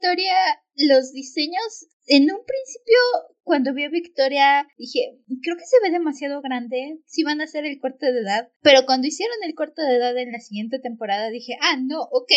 [0.07, 0.35] Victoria,
[0.77, 2.99] los diseños, en un principio,
[3.43, 7.65] cuando vi a Victoria, dije, creo que se ve demasiado grande, si van a hacer
[7.65, 8.51] el corte de edad.
[8.63, 12.31] Pero cuando hicieron el corte de edad en la siguiente temporada, dije, ah, no, ok,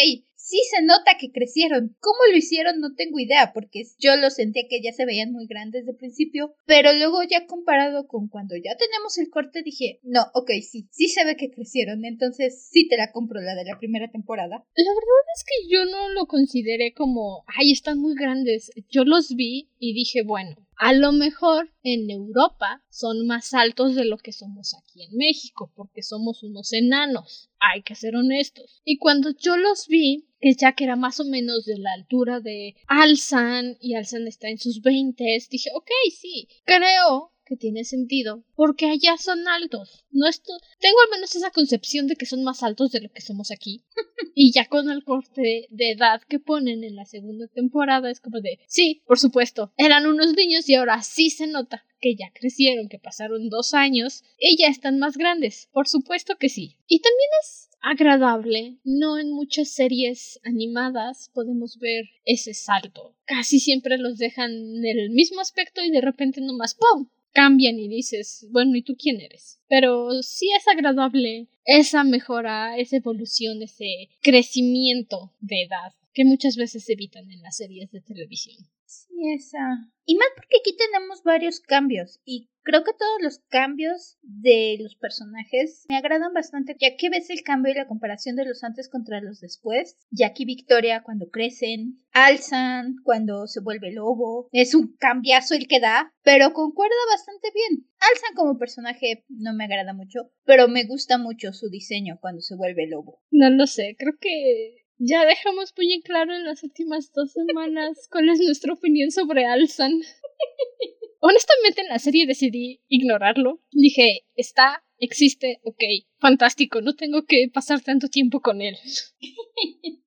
[0.50, 1.96] sí se nota que crecieron.
[2.00, 2.80] ¿Cómo lo hicieron?
[2.80, 6.56] No tengo idea, porque yo lo sentía que ya se veían muy grandes de principio,
[6.66, 11.08] pero luego ya comparado con cuando ya tenemos el corte, dije, no, ok, sí, sí
[11.08, 14.66] se ve que crecieron, entonces sí te la compro la de la primera temporada.
[14.76, 18.72] La verdad es que yo no lo consideré como, ay, están muy grandes.
[18.90, 24.06] Yo los vi y dije, bueno, a lo mejor en Europa son más altos de
[24.06, 27.52] lo que somos aquí en México, porque somos unos enanos.
[27.60, 28.82] Hay que ser honestos.
[28.86, 32.76] Y cuando yo los vi, que Jack era más o menos de la altura de
[32.88, 38.86] Alsan y Alsan está en sus veintes, dije, ok, sí, creo que tiene sentido, porque
[38.86, 40.06] allá son altos.
[40.12, 40.54] No esto...
[40.80, 43.84] Tengo al menos esa concepción de que son más altos de lo que somos aquí.
[44.36, 48.40] y ya con el corte de edad que ponen en la segunda temporada es como
[48.40, 52.88] de, sí, por supuesto, eran unos niños y ahora sí se nota que ya crecieron,
[52.88, 55.70] que pasaron dos años y ya están más grandes.
[55.74, 56.78] Por supuesto que sí.
[56.88, 58.78] Y también es agradable.
[58.84, 63.16] No en muchas series animadas podemos ver ese salto.
[63.26, 67.10] Casi siempre los dejan en el mismo aspecto y de repente nomás ¡pum!
[67.32, 69.60] Cambian y dices, bueno, ¿y tú quién eres?
[69.68, 76.90] Pero sí es agradable esa mejora, esa evolución, ese crecimiento de edad que muchas veces
[76.90, 78.58] evitan en las series de televisión.
[78.90, 79.88] Sí, esa.
[80.04, 84.96] Y más porque aquí tenemos varios cambios y creo que todos los cambios de los
[84.96, 88.90] personajes me agradan bastante, ya que ves el cambio y la comparación de los antes
[88.90, 89.96] contra los después.
[90.10, 95.80] Jackie y Victoria cuando crecen, Alzan cuando se vuelve lobo, es un cambiazo el que
[95.80, 97.88] da, pero concuerda bastante bien.
[98.00, 102.56] Alzan como personaje no me agrada mucho, pero me gusta mucho su diseño cuando se
[102.56, 103.22] vuelve lobo.
[103.30, 108.08] No lo sé, creo que ya dejamos muy en claro en las últimas dos semanas
[108.12, 109.94] cuál es nuestra opinión sobre Alsan.
[111.22, 113.62] Honestamente en la serie decidí ignorarlo.
[113.72, 115.84] Dije, está, existe, ok,
[116.20, 118.76] fantástico, no tengo que pasar tanto tiempo con él.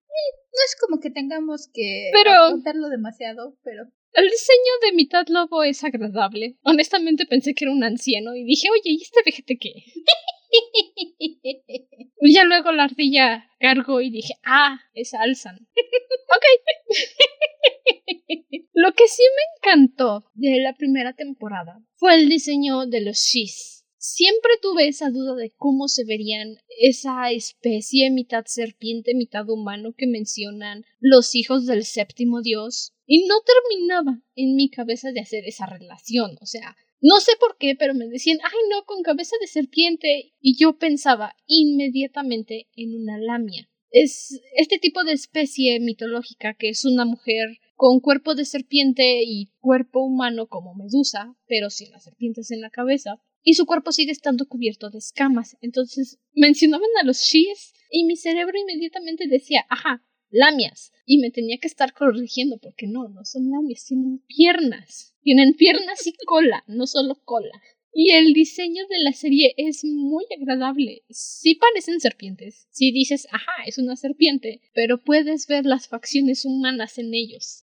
[0.55, 5.83] No es como que tengamos que apuntarlo demasiado, pero El diseño de mitad lobo es
[5.83, 6.59] agradable.
[6.63, 9.73] Honestamente pensé que era un anciano y dije, oye, ¿y este vejete qué?
[12.21, 15.57] Y ya luego la ardilla cargó y dije, ah, es Alsan.
[16.29, 16.45] ok.
[18.75, 23.85] Lo que sí me encantó de la primera temporada fue el diseño de los Shis.
[23.97, 30.09] Siempre tuve esa duda de cómo se verían esa especie mitad serpiente, mitad humano que
[30.09, 32.93] mencionan los hijos del séptimo dios.
[33.07, 36.37] Y no terminaba en mi cabeza de hacer esa relación.
[36.41, 40.35] O sea, no sé por qué, pero me decían, ay no, con cabeza de serpiente.
[40.41, 43.69] Y yo pensaba inmediatamente en una lamia.
[43.91, 49.51] Es este tipo de especie mitológica que es una mujer con cuerpo de serpiente y
[49.59, 53.21] cuerpo humano como Medusa, pero sin las serpientes en la cabeza.
[53.43, 55.57] Y su cuerpo sigue estando cubierto de escamas.
[55.61, 60.93] Entonces mencionaban a los Shis y mi cerebro inmediatamente decía, ajá, lamias.
[61.05, 65.12] Y me tenía que estar corrigiendo porque no, no son lamias, tienen piernas.
[65.23, 67.63] Tienen piernas y cola, no solo cola.
[67.95, 71.05] Y el diseño de la serie es muy agradable.
[71.11, 72.67] Sí parecen serpientes.
[72.71, 77.65] Sí dices, ajá, es una serpiente, pero puedes ver las facciones humanas en ellos.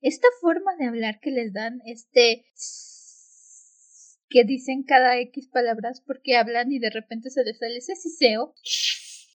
[0.00, 2.44] esta forma de hablar que les dan, este
[4.30, 8.54] que dicen cada X palabras porque hablan y de repente se les sale ese siseo.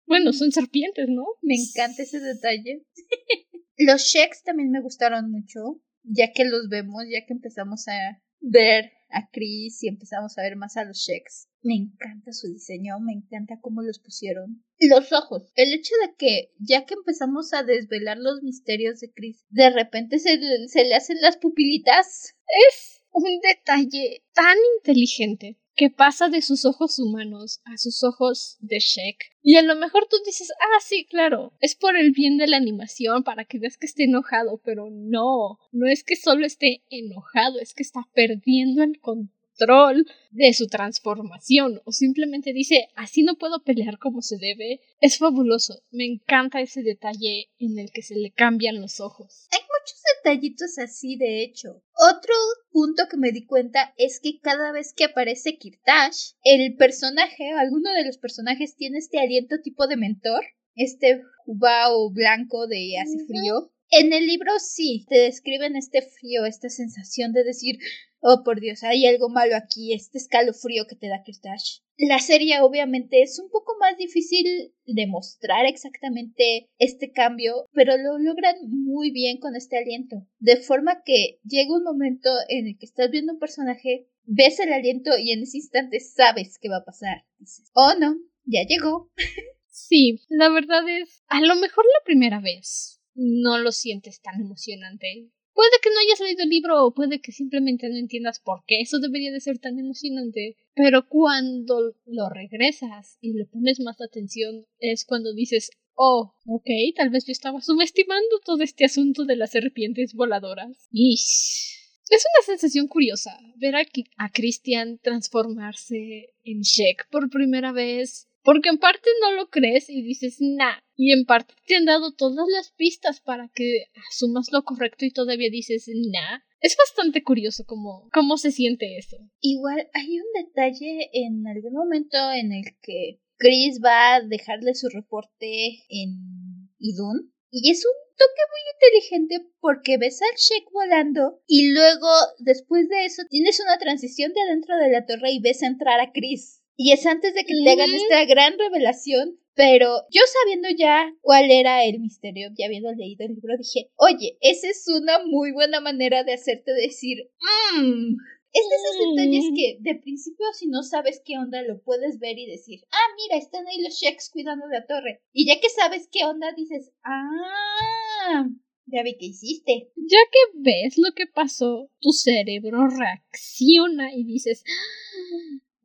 [0.08, 1.26] Bueno, son serpientes, ¿no?
[1.42, 2.86] Me encanta ese detalle.
[3.78, 8.92] los Sheks también me gustaron mucho, ya que los vemos, ya que empezamos a ver
[9.10, 11.48] a Chris y empezamos a ver más a los Sheks.
[11.62, 14.64] Me encanta su diseño, me encanta cómo los pusieron.
[14.80, 15.52] Los ojos.
[15.56, 20.20] El hecho de que ya que empezamos a desvelar los misterios de Chris, de repente
[20.20, 22.36] se, se le hacen las pupilitas.
[22.70, 28.80] Es un detalle tan inteligente que pasa de sus ojos humanos a sus ojos de
[28.80, 29.18] Shek.
[29.42, 32.58] Y a lo mejor tú dices, ah, sí, claro, es por el bien de la
[32.58, 37.60] animación, para que veas que esté enojado, pero no, no es que solo esté enojado,
[37.60, 43.64] es que está perdiendo el control de su transformación o simplemente dice así no puedo
[43.64, 45.82] pelear como se debe, es fabuloso.
[45.92, 49.48] Me encanta ese detalle en el que se le cambian los ojos.
[49.86, 51.84] Muchos detallitos así, de hecho.
[51.94, 52.34] Otro
[52.72, 57.94] punto que me di cuenta es que cada vez que aparece Kirtash, el personaje, alguno
[57.94, 63.72] de los personajes tiene este aliento tipo de mentor, este jubao blanco de hace frío.
[63.92, 67.78] En el libro sí, te describen este frío, esta sensación de decir,
[68.20, 71.80] oh por Dios, hay algo malo aquí, este escalofrío que te da Kirtash.
[71.98, 78.18] La serie obviamente es un poco más difícil de mostrar exactamente este cambio, pero lo
[78.18, 80.28] logran muy bien con este aliento.
[80.40, 84.74] De forma que llega un momento en el que estás viendo un personaje, ves el
[84.74, 87.24] aliento y en ese instante sabes qué va a pasar.
[87.38, 89.12] Dices, oh no, ya llegó.
[89.78, 95.32] Sí, la verdad es, a lo mejor la primera vez no lo sientes tan emocionante.
[95.54, 98.82] Puede que no hayas leído el libro o puede que simplemente no entiendas por qué
[98.82, 100.58] eso debería de ser tan emocionante.
[100.76, 107.10] Pero cuando lo regresas y le pones más atención es cuando dices, oh, ok, tal
[107.10, 110.88] vez yo estaba subestimando todo este asunto de las serpientes voladoras.
[110.92, 111.72] Ish.
[112.10, 113.84] Es una sensación curiosa ver a,
[114.18, 120.04] a Christian transformarse en Shek por primera vez porque en parte no lo crees y
[120.04, 120.78] dices, nah.
[120.96, 125.12] Y en parte te han dado todas las pistas para que asumas lo correcto y
[125.12, 126.40] todavía dices, nah.
[126.62, 129.18] Es bastante curioso cómo, cómo se siente eso.
[129.42, 134.90] Igual hay un detalle en algún momento en el que Chris va a dejarle su
[134.90, 137.34] reporte en Idun.
[137.50, 143.06] Y es un toque muy inteligente porque ves al Shek volando y luego, después de
[143.06, 146.62] eso, tienes una transición de adentro de la torre y ves entrar a Chris.
[146.78, 149.40] Y es antes de que te hagan esta gran revelación.
[149.56, 154.38] Pero yo sabiendo ya cuál era el misterio, ya habiendo leído el libro, dije, oye,
[154.42, 158.18] esa es una muy buena manera de hacerte decir, mmm.
[158.52, 159.56] Es de esos detalles mm.
[159.56, 163.38] que de principio si no sabes qué onda lo puedes ver y decir, ah, mira,
[163.38, 165.22] están ahí los Sheks cuidando de la torre.
[165.34, 168.48] Y ya que sabes qué onda dices, ah,
[168.86, 169.92] ya vi que hiciste.
[169.98, 174.64] Ya que ves lo que pasó, tu cerebro reacciona y dices,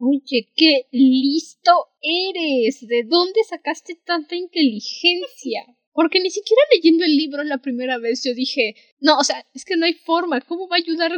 [0.03, 1.71] Oye, qué listo
[2.01, 2.81] eres.
[2.89, 5.67] ¿De dónde sacaste tanta inteligencia?
[5.93, 9.67] Porque ni siquiera leyendo el libro la primera vez yo dije, no, o sea, es
[9.67, 11.13] que no hay forma, ¿cómo va a ayudar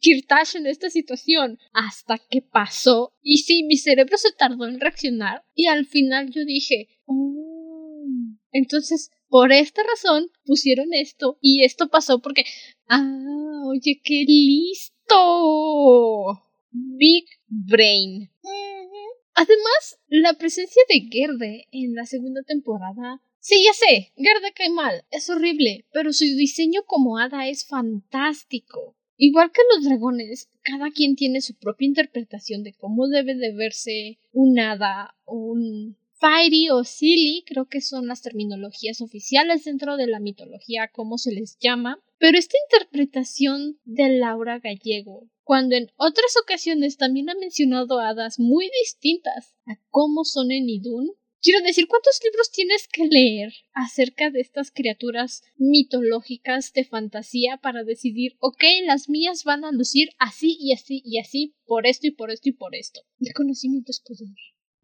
[0.00, 1.60] Kirtash en esta situación?
[1.72, 3.12] Hasta que pasó.
[3.22, 8.06] Y sí, mi cerebro se tardó en reaccionar y al final yo dije, oh,
[8.50, 12.42] entonces por esta razón pusieron esto y esto pasó porque,
[12.88, 15.04] ah, oye, qué listo.
[16.74, 18.30] Big Brain.
[19.34, 23.22] Además, la presencia de Gerde en la segunda temporada.
[23.38, 28.96] Sí, ya sé, Gerde cae mal, es horrible, pero su diseño como hada es fantástico.
[29.16, 34.18] Igual que los dragones, cada quien tiene su propia interpretación de cómo debe de verse
[34.32, 40.06] un hada o un fairy o silly, creo que son las terminologías oficiales dentro de
[40.06, 42.02] la mitología, como se les llama.
[42.16, 48.70] Pero esta interpretación de Laura Gallego cuando en otras ocasiones también ha mencionado hadas muy
[48.82, 51.10] distintas a cómo son en Idun.
[51.42, 57.84] Quiero decir, ¿cuántos libros tienes que leer acerca de estas criaturas mitológicas de fantasía para
[57.84, 62.12] decidir, ok, las mías van a lucir así y así y así, por esto y
[62.12, 63.02] por esto y por esto?
[63.20, 64.30] El conocimiento es poder.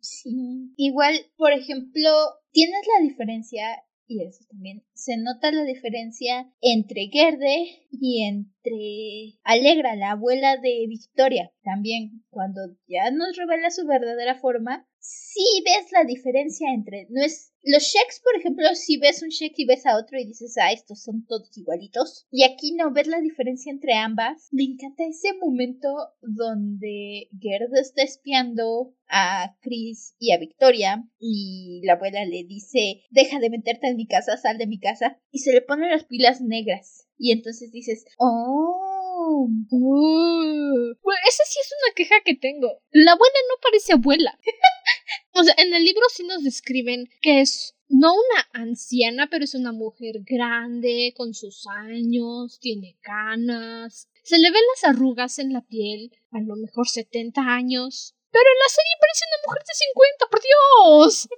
[0.01, 0.73] Sí.
[0.77, 2.11] Igual, por ejemplo,
[2.53, 3.63] tienes la diferencia
[4.11, 10.87] y eso también se nota la diferencia entre Gerde y entre Alegra, la abuela de
[10.89, 11.53] Victoria.
[11.63, 17.50] También cuando ya nos revela su verdadera forma, sí ves la diferencia entre no es
[17.63, 20.73] los sheks, por ejemplo, si ves un shek y ves a otro y dices, ah,
[20.73, 22.27] estos son todos igualitos.
[22.31, 24.49] Y aquí no ves la diferencia entre ambas.
[24.51, 25.89] Me encanta ese momento
[26.23, 33.41] donde Gerd está espiando a Chris y a Victoria y la abuela le dice, deja
[33.41, 35.21] de meterte en mi casa, sal de mi casa.
[35.31, 37.09] Y se le ponen las pilas negras.
[37.19, 38.87] Y entonces dices, oh.
[39.23, 40.93] Uh,
[41.29, 42.81] esa sí es una queja que tengo.
[42.91, 44.39] La abuela no parece abuela.
[45.33, 49.55] O sea, en el libro sí nos describen que es no una anciana, pero es
[49.55, 55.63] una mujer grande, con sus años, tiene canas, se le ven las arrugas en la
[55.63, 58.15] piel, a lo mejor 70 años.
[58.31, 61.29] Pero en la serie parece una mujer de 50, por Dios.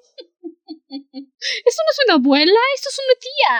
[1.64, 3.55] Esto no es una abuela, esto es una tía.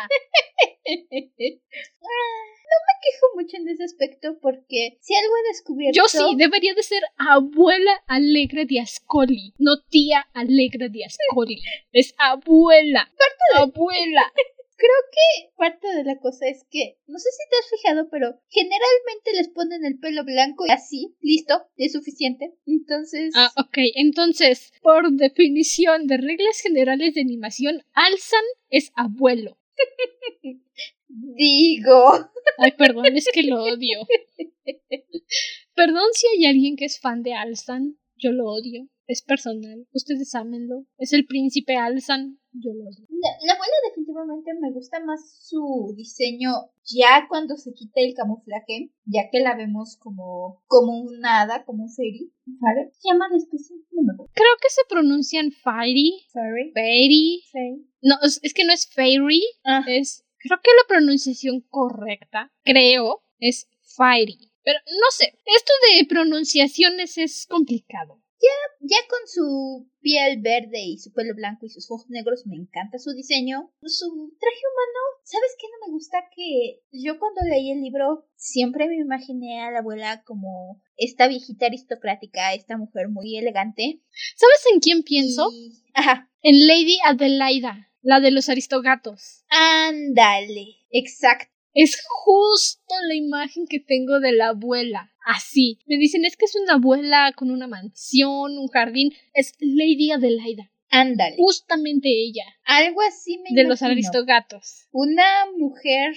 [2.73, 5.97] no me quejo mucho en ese aspecto porque si algo he descubierto.
[5.97, 11.61] Yo sí, debería de ser abuela alegre de Ascoli, no tía alegre de Ascoli.
[11.93, 13.11] es abuela.
[13.17, 13.61] Parte de...
[13.61, 14.33] Abuela.
[14.83, 18.41] Creo que parte de la cosa es que, no sé si te has fijado, pero
[18.49, 22.53] generalmente les ponen el pelo blanco y así, listo, es suficiente.
[22.67, 23.33] Entonces...
[23.37, 29.57] Ah, ok, entonces, por definición de reglas generales de animación, Alsan es abuelo.
[31.13, 32.31] Digo.
[32.59, 34.01] Ay, perdón, es que lo odio.
[35.75, 38.89] Perdón si hay alguien que es fan de Alsan, yo lo odio.
[39.07, 40.87] Es personal, ustedes ámenlo.
[40.97, 43.07] Es el príncipe Alsan, yo lo odio.
[43.11, 46.51] La, abuela definitivamente me gusta más su diseño
[46.85, 51.85] ya cuando se quita el camuflaje, ya que la vemos como, como un hada, como
[51.85, 52.33] un fairy.
[52.45, 53.77] ¿Se llama la especie?
[53.91, 56.15] Creo que se pronuncian fairy.
[56.33, 56.73] Fairy.
[56.73, 57.87] Fairy.
[58.03, 59.85] No, es, que no es fairy, ah.
[59.87, 64.53] es creo que la pronunciación correcta, creo, es fairy.
[64.65, 68.23] Pero no sé, esto de pronunciaciones es complicado.
[68.41, 72.57] Ya, ya con su piel verde y su pelo blanco y sus ojos negros me
[72.57, 73.73] encanta su diseño.
[73.83, 76.19] Su traje humano, ¿sabes qué no me gusta?
[76.35, 81.67] Que yo cuando leí el libro siempre me imaginé a la abuela como esta viejita
[81.67, 84.03] aristocrática, esta mujer muy elegante.
[84.37, 85.49] ¿Sabes en quién pienso?
[85.95, 86.29] Ajá.
[86.43, 87.92] En Lady Adelaida.
[88.03, 89.45] La de los aristogatos.
[89.49, 91.53] Ándale, exacto.
[91.75, 95.11] Es justo la imagen que tengo de la abuela.
[95.25, 95.79] Así.
[95.87, 99.13] Me dicen, es que es una abuela con una mansión, un jardín.
[99.33, 100.71] Es Lady Adelaida.
[100.91, 101.37] Ándale.
[101.39, 102.45] Justamente ella.
[102.65, 104.89] Algo así me De los aristogatos.
[104.91, 105.25] Una
[105.57, 106.15] mujer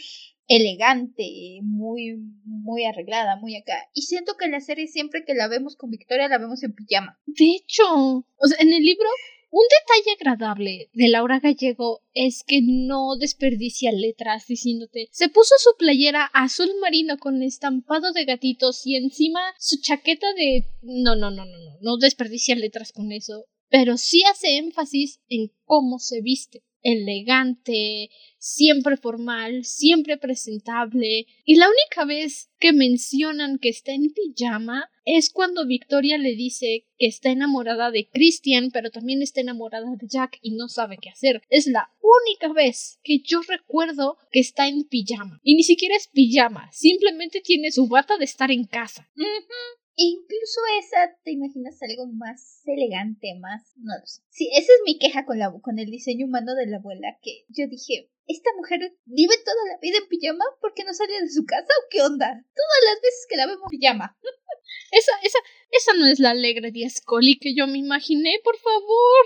[0.48, 3.90] elegante, muy, muy arreglada, muy acá.
[3.94, 6.74] Y siento que en la serie siempre que la vemos con Victoria la vemos en
[6.74, 7.20] pijama.
[7.26, 9.08] De hecho, o sea, en el libro
[9.58, 15.70] un detalle agradable de Laura Gallego es que no desperdicia letras diciéndote se puso su
[15.78, 21.46] playera azul marino con estampado de gatitos y encima su chaqueta de no no no
[21.46, 26.65] no no no desperdicia letras con eso pero sí hace énfasis en cómo se viste
[26.86, 34.90] elegante, siempre formal, siempre presentable, y la única vez que mencionan que está en pijama
[35.04, 40.08] es cuando Victoria le dice que está enamorada de Christian, pero también está enamorada de
[40.08, 41.42] Jack y no sabe qué hacer.
[41.50, 45.40] Es la única vez que yo recuerdo que está en pijama.
[45.44, 49.10] Y ni siquiera es pijama, simplemente tiene su bata de estar en casa.
[49.98, 53.74] Incluso esa, ¿te imaginas algo más elegante, más?
[53.78, 54.22] No lo sé.
[54.30, 57.46] Sí, esa es mi queja con, la, con el diseño humano de la abuela, que
[57.48, 61.46] yo dije, ¿esta mujer vive toda la vida en pijama porque no sale de su
[61.46, 62.28] casa o qué onda?
[62.28, 64.18] Todas las veces que la vemos en pijama.
[64.92, 65.40] esa, esa,
[65.72, 69.26] esa no es la alegre Scully que yo me imaginé, por favor.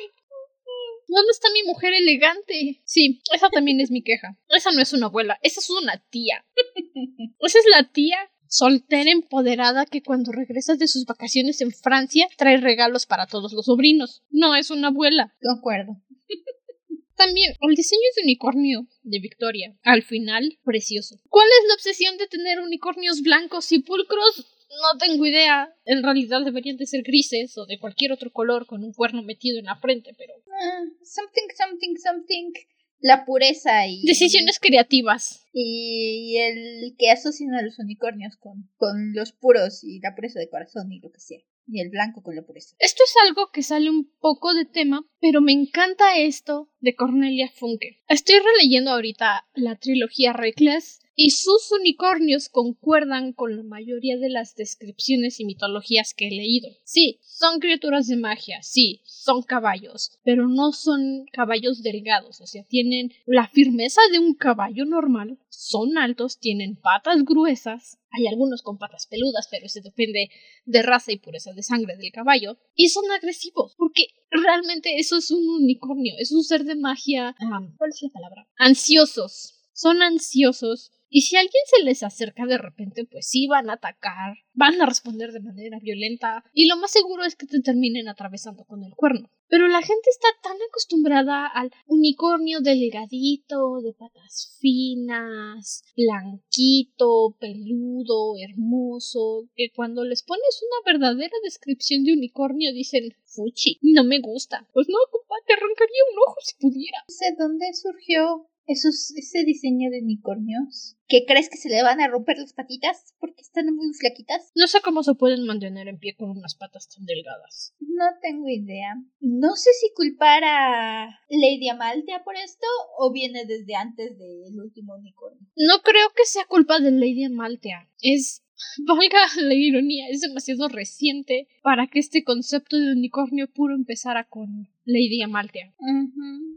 [1.07, 2.83] ¿Dónde está mi mujer elegante?
[2.85, 4.37] Sí, esa también es mi queja.
[4.49, 6.45] Esa no es una abuela, esa es una tía.
[7.39, 12.57] esa es la tía soltera empoderada que cuando regresas de sus vacaciones en Francia trae
[12.57, 14.23] regalos para todos los sobrinos.
[14.29, 15.33] No es una abuela.
[15.41, 16.01] Concuerdo.
[17.15, 19.77] También, el diseño de unicornio de Victoria.
[19.83, 21.17] Al final, precioso.
[21.29, 24.45] ¿Cuál es la obsesión de tener unicornios blancos y pulcros?
[24.69, 25.73] No tengo idea.
[25.85, 29.59] En realidad deberían de ser grises o de cualquier otro color con un cuerno metido
[29.59, 30.33] en la frente, pero.
[30.61, 32.51] Ah, something, something, something
[32.99, 34.03] la pureza y...
[34.05, 35.45] Decisiones creativas.
[35.53, 40.49] Y, el que asocian a los unicornios con, con los puros y la pureza de
[40.49, 41.39] corazón y lo que sea.
[41.67, 42.75] Y el blanco con la pureza.
[42.79, 47.49] Esto es algo que sale un poco de tema, pero me encanta esto de Cornelia
[47.49, 48.01] Funke.
[48.07, 54.55] Estoy releyendo ahorita la trilogía Reckless y sus unicornios concuerdan con la mayoría de las
[54.55, 56.69] descripciones y mitologías que he leído.
[56.85, 62.63] Sí, son criaturas de magia, sí, son caballos, pero no son caballos delgados, o sea,
[62.63, 68.77] tienen la firmeza de un caballo normal, son altos, tienen patas gruesas, hay algunos con
[68.77, 70.29] patas peludas, pero eso depende
[70.63, 75.31] de raza y pureza de sangre del caballo, y son agresivos, porque realmente eso es
[75.31, 77.35] un unicornio, es un ser de magia,
[77.77, 78.47] ¿cuál es la palabra?
[78.57, 79.57] Ansiosos.
[79.73, 84.37] Son ansiosos y si alguien se les acerca de repente, pues sí van a atacar,
[84.53, 88.63] van a responder de manera violenta y lo más seguro es que te terminen atravesando
[88.65, 89.29] con el cuerno.
[89.47, 99.49] Pero la gente está tan acostumbrada al unicornio delgadito, de patas finas, blanquito, peludo, hermoso,
[99.55, 104.67] que cuando les pones una verdadera descripción de unicornio dicen, fuchi, no me gusta.
[104.71, 107.03] Pues no, compa, te arrancaría un ojo si pudiera.
[107.07, 112.07] Sé dónde surgió esos, ese diseño de unicornios ¿Qué crees que se le van a
[112.07, 114.51] romper las patitas porque están muy flaquitas?
[114.53, 117.73] No sé cómo se pueden mantener en pie con unas patas tan delgadas.
[117.79, 118.93] No tengo idea.
[119.19, 122.67] No sé si culpar a Lady Amaltea por esto
[122.99, 125.47] o viene desde antes del último unicornio.
[125.55, 127.89] No creo que sea culpa de Lady Amaltea.
[128.01, 128.43] Es
[128.85, 134.67] valga la ironía, es demasiado reciente para que este concepto de unicornio puro empezara con
[134.85, 135.73] Lady Amalthea.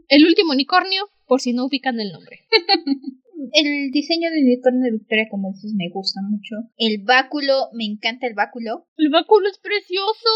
[0.07, 2.39] El último unicornio, por si no ubican el nombre.
[3.53, 6.69] el diseño de unicornio de Victoria, como dices, me gusta mucho.
[6.77, 8.87] El báculo, me encanta el báculo.
[8.97, 10.29] El báculo es precioso.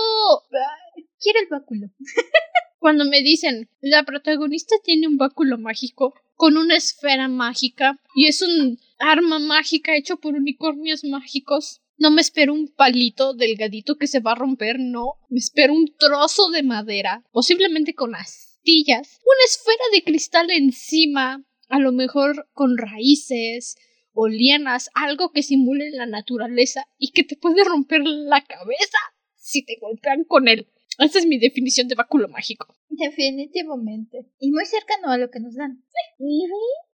[1.19, 1.87] Quiero el báculo.
[2.79, 8.43] Cuando me dicen, la protagonista tiene un báculo mágico con una esfera mágica y es
[8.43, 11.81] un arma mágica hecho por unicornios mágicos.
[11.97, 15.13] No me espero un palito delgadito que se va a romper, no.
[15.29, 21.79] Me espero un trozo de madera, posiblemente con astillas, una esfera de cristal encima, a
[21.79, 23.75] lo mejor con raíces
[24.13, 28.97] o lianas, algo que simule la naturaleza y que te puede romper la cabeza
[29.35, 30.67] si te golpean con él.
[30.99, 32.75] Esa es mi definición de báculo mágico.
[32.89, 34.25] Definitivamente.
[34.39, 35.83] Y muy cercano a lo que nos dan.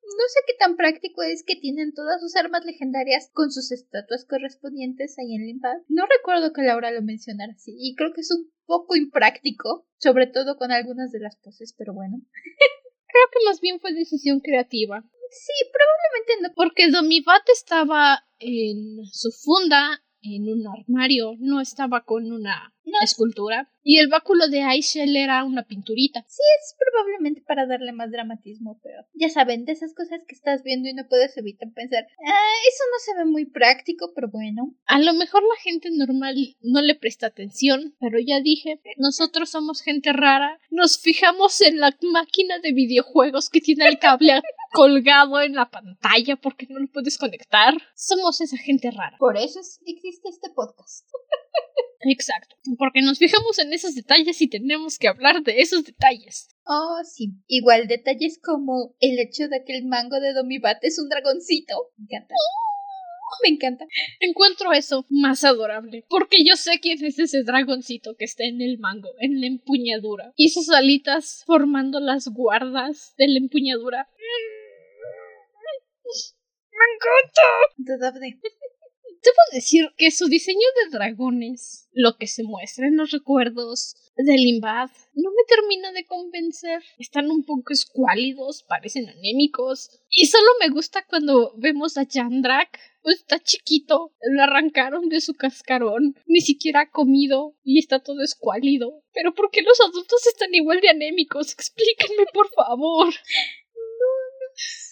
[0.02, 4.26] No sé qué tan práctico es que tienen todas sus armas legendarias con sus estatuas
[4.26, 5.78] correspondientes ahí en Limbad.
[5.88, 10.26] No recuerdo que Laura lo mencionara así, y creo que es un poco impráctico, sobre
[10.26, 12.18] todo con algunas de las poses, pero bueno.
[13.12, 15.04] creo que más bien fue decisión creativa.
[15.30, 16.54] Sí, probablemente no.
[16.54, 22.72] Porque Domibat estaba en su funda en un armario, no estaba con una
[23.02, 23.68] escultura.
[23.84, 26.24] Y el báculo de Aishel era una pinturita.
[26.28, 30.62] Sí, es probablemente para darle más dramatismo, pero ya saben, de esas cosas que estás
[30.62, 34.74] viendo y no puedes evitar pensar, ah, eso no se ve muy práctico, pero bueno.
[34.86, 39.82] A lo mejor la gente normal no le presta atención, pero ya dije, nosotros somos
[39.82, 45.54] gente rara, nos fijamos en la máquina de videojuegos que tiene el cable colgado en
[45.54, 47.74] la pantalla porque no lo puedes conectar.
[47.96, 49.16] Somos esa gente rara.
[49.18, 51.08] Por eso existe este podcast.
[52.04, 56.48] Exacto, porque nos fijamos en esos detalles y tenemos que hablar de esos detalles.
[56.64, 57.32] Oh, sí.
[57.46, 61.90] Igual detalles como el hecho de que el mango de Domibat es un dragoncito.
[61.96, 62.34] Me encanta.
[63.42, 63.86] me encanta.
[64.20, 66.04] Encuentro eso más adorable.
[66.08, 70.32] Porque yo sé quién es ese dragoncito que está en el mango, en la empuñadura.
[70.36, 74.08] Y sus alitas formando las guardas de la empuñadura.
[76.72, 78.42] ¡Me encanta!
[79.22, 84.36] Debo decir que su diseño de dragones, lo que se muestra en los recuerdos del
[84.36, 86.82] Limbad, no me termina de convencer.
[86.98, 89.90] Están un poco escuálidos, parecen anémicos.
[90.10, 92.80] Y solo me gusta cuando vemos a Jandrak.
[93.02, 98.22] Pues está chiquito, lo arrancaron de su cascarón, ni siquiera ha comido y está todo
[98.22, 99.02] escuálido.
[99.12, 101.52] Pero ¿por qué los adultos están igual de anémicos?
[101.52, 103.12] Explíquenme, por favor.
[103.74, 104.08] No,
[104.46, 104.91] no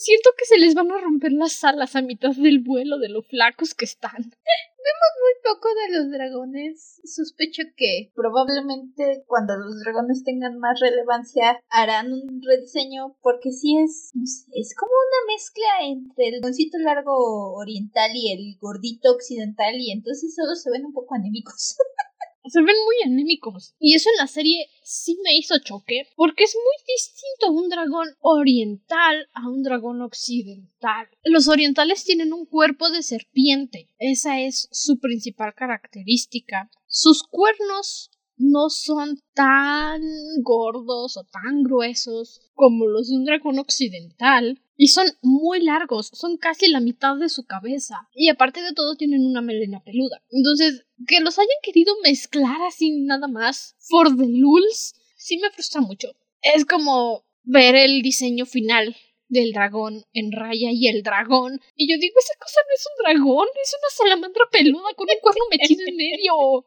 [0.00, 3.20] Siento que se les van a romper las alas a mitad del vuelo de lo
[3.20, 4.16] flacos que están.
[4.16, 7.02] Vemos muy poco de los dragones.
[7.04, 14.10] Sospecho que probablemente cuando los dragones tengan más relevancia harán un rediseño porque sí es,
[14.14, 19.74] no sé, es como una mezcla entre el goncito largo oriental y el gordito occidental
[19.76, 21.76] y entonces solo se ven un poco anémicos.
[22.44, 23.74] se ven muy anémicos.
[23.78, 28.08] Y eso en la serie sí me hizo choque, porque es muy distinto un dragón
[28.20, 31.08] oriental a un dragón occidental.
[31.24, 33.88] Los orientales tienen un cuerpo de serpiente.
[33.98, 36.70] Esa es su principal característica.
[36.86, 38.10] Sus cuernos
[38.40, 40.00] no son tan
[40.42, 44.60] gordos o tan gruesos como los de un dragón occidental.
[44.76, 48.08] Y son muy largos, son casi la mitad de su cabeza.
[48.14, 50.22] Y aparte de todo tienen una melena peluda.
[50.30, 55.82] Entonces, que los hayan querido mezclar así nada más, for the lulz, sí me frustra
[55.82, 56.08] mucho.
[56.40, 58.96] Es como ver el diseño final
[59.30, 61.60] del dragón en raya y el dragón.
[61.76, 65.20] Y yo digo, esa cosa no es un dragón, es una salamandra peluda con un
[65.22, 66.66] cuerno metido en medio.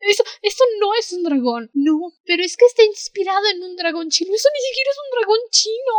[0.00, 1.70] Eso, eso no es un dragón.
[1.74, 4.32] No, pero es que está inspirado en un dragón chino.
[4.32, 5.96] Eso ni siquiera es un dragón chino.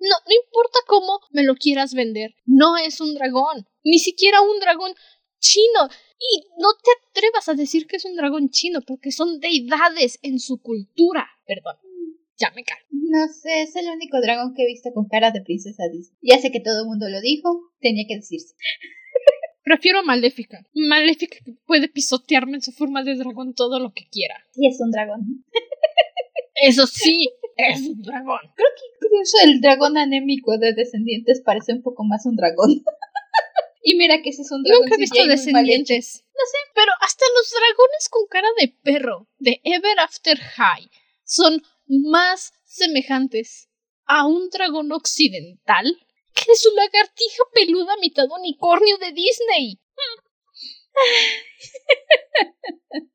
[0.00, 2.34] No, no importa cómo me lo quieras vender.
[2.44, 3.66] No es un dragón.
[3.84, 4.94] Ni siquiera un dragón
[5.40, 5.88] chino.
[6.20, 10.40] Y no te atrevas a decir que es un dragón chino, porque son deidades en
[10.40, 11.26] su cultura.
[11.46, 11.87] Perdón
[12.38, 12.78] ya me cae.
[12.90, 16.18] No sé, es el único dragón que he visto con cara de princesa Disney.
[16.22, 18.54] Ya sé que todo el mundo lo dijo, tenía que decirse.
[19.64, 20.64] Prefiero a Maléfica.
[20.72, 21.36] Maléfica
[21.66, 24.36] puede pisotearme en su forma de dragón todo lo que quiera.
[24.52, 25.44] Sí, es un dragón.
[26.54, 28.40] Eso sí, es un dragón.
[28.54, 32.82] Creo que incluso el dragón anémico de Descendientes parece un poco más un dragón.
[33.82, 34.84] y mira que ese es un dragón.
[34.84, 36.24] Nunca he visto Descendientes.
[36.34, 36.58] No sé.
[36.74, 40.90] Pero hasta los dragones con cara de perro de Ever After High
[41.24, 43.68] son más semejantes
[44.04, 45.84] a un dragón occidental
[46.34, 49.80] que su lagartija peluda mitad unicornio de Disney.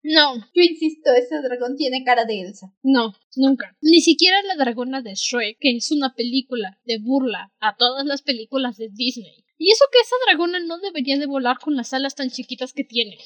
[0.03, 0.35] No.
[0.53, 2.73] Yo insisto, ese dragón tiene cara de Elsa.
[2.83, 3.75] No, nunca.
[3.81, 8.21] Ni siquiera la dragona de Shrek, que es una película de burla a todas las
[8.21, 9.45] películas de Disney.
[9.57, 12.83] Y eso que esa dragona no debería de volar con las alas tan chiquitas que
[12.83, 13.17] tiene.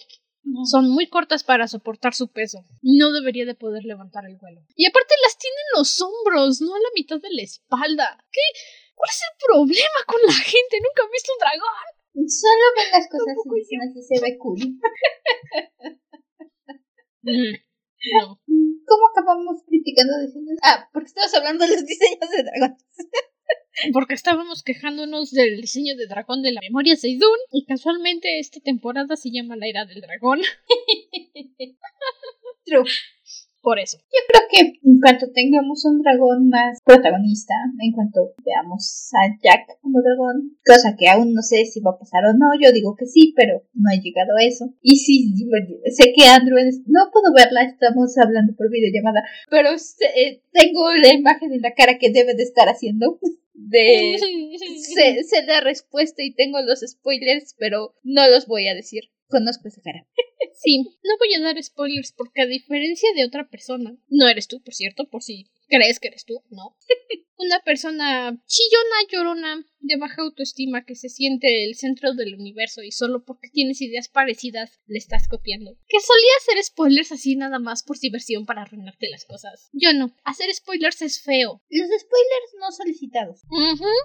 [0.71, 2.63] Son muy cortas para soportar su peso.
[2.81, 4.61] No debería de poder levantar el vuelo.
[4.75, 8.25] Y aparte las tiene en los hombros, no a la mitad de la espalda.
[8.31, 8.41] ¿Qué?
[8.95, 10.81] ¿Cuál es el problema con la gente?
[10.81, 11.87] Nunca he visto un dragón.
[12.27, 14.59] Solo ven las cosas y dicen así se ve cool.
[18.17, 18.41] no.
[18.87, 20.57] ¿Cómo acabamos criticando diseños?
[20.63, 22.85] Ah, porque estabas hablando de los diseños de dragones.
[23.93, 29.15] porque estábamos quejándonos del diseño de dragón de la memoria Seidun y casualmente esta temporada
[29.15, 30.41] se llama la era del dragón.
[32.65, 32.89] True.
[33.67, 33.97] Por eso.
[33.97, 37.53] Yo creo que en cuanto tengamos un dragón más protagonista,
[37.83, 41.99] en cuanto veamos a Jack como dragón, cosa que aún no sé si va a
[41.99, 44.73] pasar o no, yo digo que sí, pero no he llegado a eso.
[44.81, 45.35] Y sí,
[45.91, 46.55] sé que Andrew,
[46.85, 51.97] no puedo verla, estamos hablando por videollamada, pero eh, tengo la imagen en la cara
[51.99, 53.19] que debe de estar haciendo.
[53.53, 54.17] De
[54.79, 59.09] sé, sé la respuesta y tengo los spoilers, pero no los voy a decir.
[59.27, 60.07] Conozco esa cara.
[60.61, 64.61] Sí, no voy a dar spoilers porque a diferencia de otra persona, no eres tú,
[64.61, 66.75] por cierto, por si crees que eres tú, ¿no?
[67.37, 72.91] Una persona chillona, llorona, de baja autoestima que se siente el centro del universo y
[72.91, 75.77] solo porque tienes ideas parecidas le estás copiando.
[75.87, 79.69] Que solía hacer spoilers así nada más por diversión para arruinarte las cosas.
[79.71, 80.15] Yo no.
[80.23, 81.61] Hacer spoilers es feo.
[81.69, 83.41] Los spoilers no solicitados.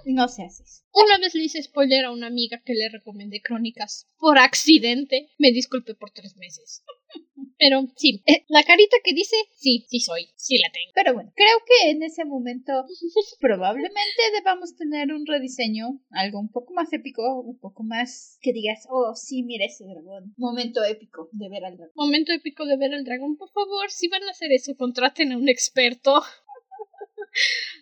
[0.05, 0.63] No se hace.
[0.93, 5.29] Una vez le hice spoiler a una amiga que le recomendé crónicas por accidente.
[5.39, 6.83] Me disculpé por tres meses.
[7.59, 10.91] Pero sí, eh, la carita que dice, sí, sí soy, sí la tengo.
[10.95, 12.73] Pero bueno, creo que en ese momento
[13.39, 18.87] probablemente debamos tener un rediseño, algo un poco más épico, un poco más que digas,
[18.89, 20.33] oh, sí, mira ese dragón.
[20.37, 21.93] Momento épico de ver al dragón.
[21.95, 25.37] Momento épico de ver al dragón, por favor, si van a hacer eso, contraten a
[25.37, 26.21] un experto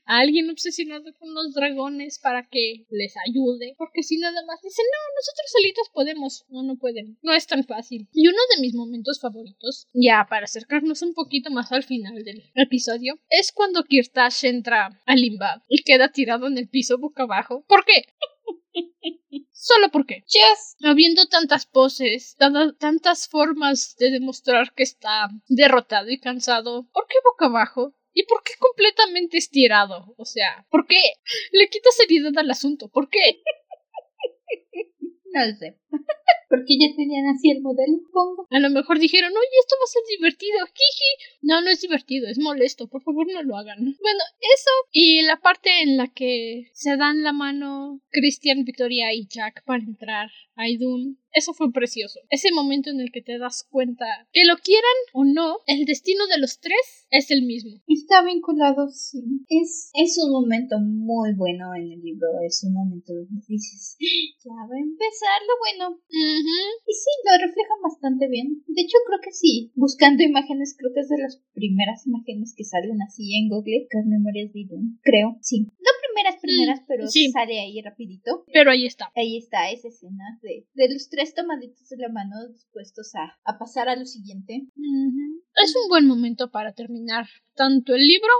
[0.05, 3.75] a alguien obsesionado con los dragones para que les ayude.
[3.77, 6.45] Porque si nada más dicen, no, nosotros solitos podemos.
[6.49, 7.17] No, no pueden.
[7.21, 8.07] No es tan fácil.
[8.13, 12.43] Y uno de mis momentos favoritos, ya para acercarnos un poquito más al final del
[12.55, 17.65] episodio, es cuando Kirtash entra a Limba y queda tirado en el piso boca abajo.
[17.67, 18.05] ¿Por qué?
[19.51, 22.35] Solo porque, just habiendo tantas poses,
[22.79, 27.93] tantas formas de demostrar que está derrotado y cansado, ¿por qué boca abajo?
[28.13, 30.13] ¿Y por qué completamente estirado?
[30.17, 31.01] O sea, ¿por qué?
[31.51, 32.89] Le quita seriedad al asunto.
[32.89, 33.19] ¿Por qué?
[35.33, 35.79] No lo sé.
[36.51, 38.45] Porque ya tenían así el modelo, pongo.
[38.51, 41.11] A lo mejor dijeron, oye, esto va a ser divertido, jiji.
[41.41, 43.79] No, no es divertido, es molesto, por favor no lo hagan.
[43.79, 49.27] Bueno, eso y la parte en la que se dan la mano Christian, Victoria y
[49.27, 52.19] Jack para entrar a Idun eso fue precioso.
[52.29, 56.27] Ese momento en el que te das cuenta que lo quieran o no, el destino
[56.27, 57.81] de los tres es el mismo.
[57.87, 59.19] Está vinculado, sí.
[59.47, 62.27] Es, es un momento muy bueno en el libro.
[62.45, 63.95] Es un momento donde dices,
[64.43, 66.01] ya va a empezar lo bueno.
[66.41, 68.63] Y sí, lo reflejan bastante bien.
[68.67, 69.71] De hecho, creo que sí.
[69.75, 73.87] Buscando imágenes, creo que es de las primeras imágenes que salen así en Google.
[73.93, 74.99] Las memorias de Idun.
[75.03, 75.61] Creo, sí.
[75.61, 78.43] No primeras, primeras, mm, pero sale ahí rapidito.
[78.53, 79.11] Pero ahí está.
[79.15, 83.57] Ahí está esa escena de, de los tres tomaditos de la mano dispuestos a, a
[83.57, 84.67] pasar a lo siguiente.
[85.63, 88.31] Es un buen momento para terminar tanto el libro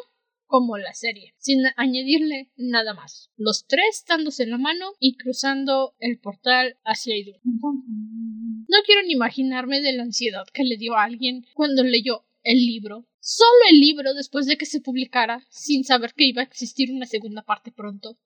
[0.51, 3.31] como la serie, sin añadirle nada más.
[3.37, 7.39] Los tres dándose la mano y cruzando el portal hacia Idun.
[7.43, 12.65] No quiero ni imaginarme de la ansiedad que le dio a alguien cuando leyó el
[12.65, 16.91] libro solo el libro después de que se publicara sin saber que iba a existir
[16.91, 18.17] una segunda parte pronto.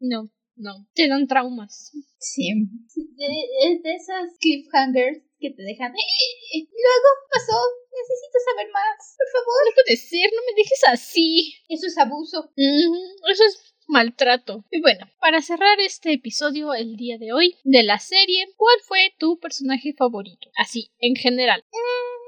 [0.00, 1.92] no, no, te dan traumas.
[2.18, 5.92] Sí, es de esas cliffhangers que te dejan.
[5.92, 6.66] ¡Eh!
[6.70, 7.58] Luego pasó,
[7.90, 9.60] necesito saber más, por favor.
[9.66, 11.54] No puede ser, no me dejes así.
[11.68, 12.52] Eso es abuso.
[12.56, 14.64] eso es maltrato.
[14.70, 19.14] Y bueno, para cerrar este episodio el día de hoy de la serie, ¿cuál fue
[19.18, 20.48] tu personaje favorito?
[20.56, 21.64] Así, en general.
[21.72, 22.22] Mm,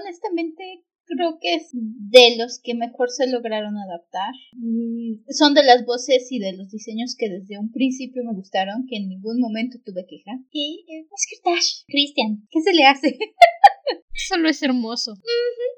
[0.00, 4.32] honestamente creo que es de los que mejor se lograron adaptar.
[4.52, 8.86] Mm, son de las voces y de los diseños que desde un principio me gustaron,
[8.88, 10.38] que en ningún momento tuve queja.
[10.50, 13.18] Y es Christian, ¿qué se le hace?
[14.28, 15.14] Solo es hermoso.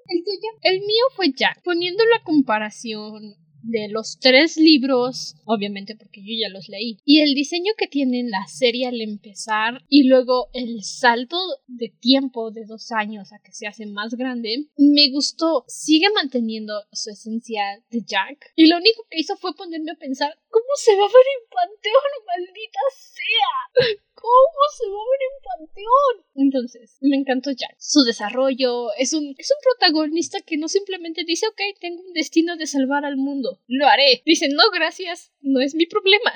[0.06, 0.48] ¿El tuyo?
[0.62, 1.62] El mío fue Jack.
[1.62, 7.34] Poniendo la comparación de los tres libros, obviamente porque yo ya los leí, y el
[7.34, 11.36] diseño que tiene la serie al empezar y luego el salto
[11.66, 15.64] de tiempo de dos años a que se hace más grande, me gustó.
[15.66, 20.38] Sigue manteniendo su esencia de Jack y lo único que hizo fue ponerme a pensar,
[20.48, 23.96] ¿cómo se va a ver en Panteón, maldita sea?
[24.20, 26.30] ¿Cómo se va a ver en Panteón?
[26.34, 27.74] Entonces, me encantó Jack.
[27.78, 32.56] Su desarrollo es un, es un protagonista que no simplemente dice, ok, tengo un destino
[32.56, 33.49] de salvar al mundo.
[33.66, 34.22] Lo haré.
[34.24, 36.32] Dice, no, gracias, no es mi problema.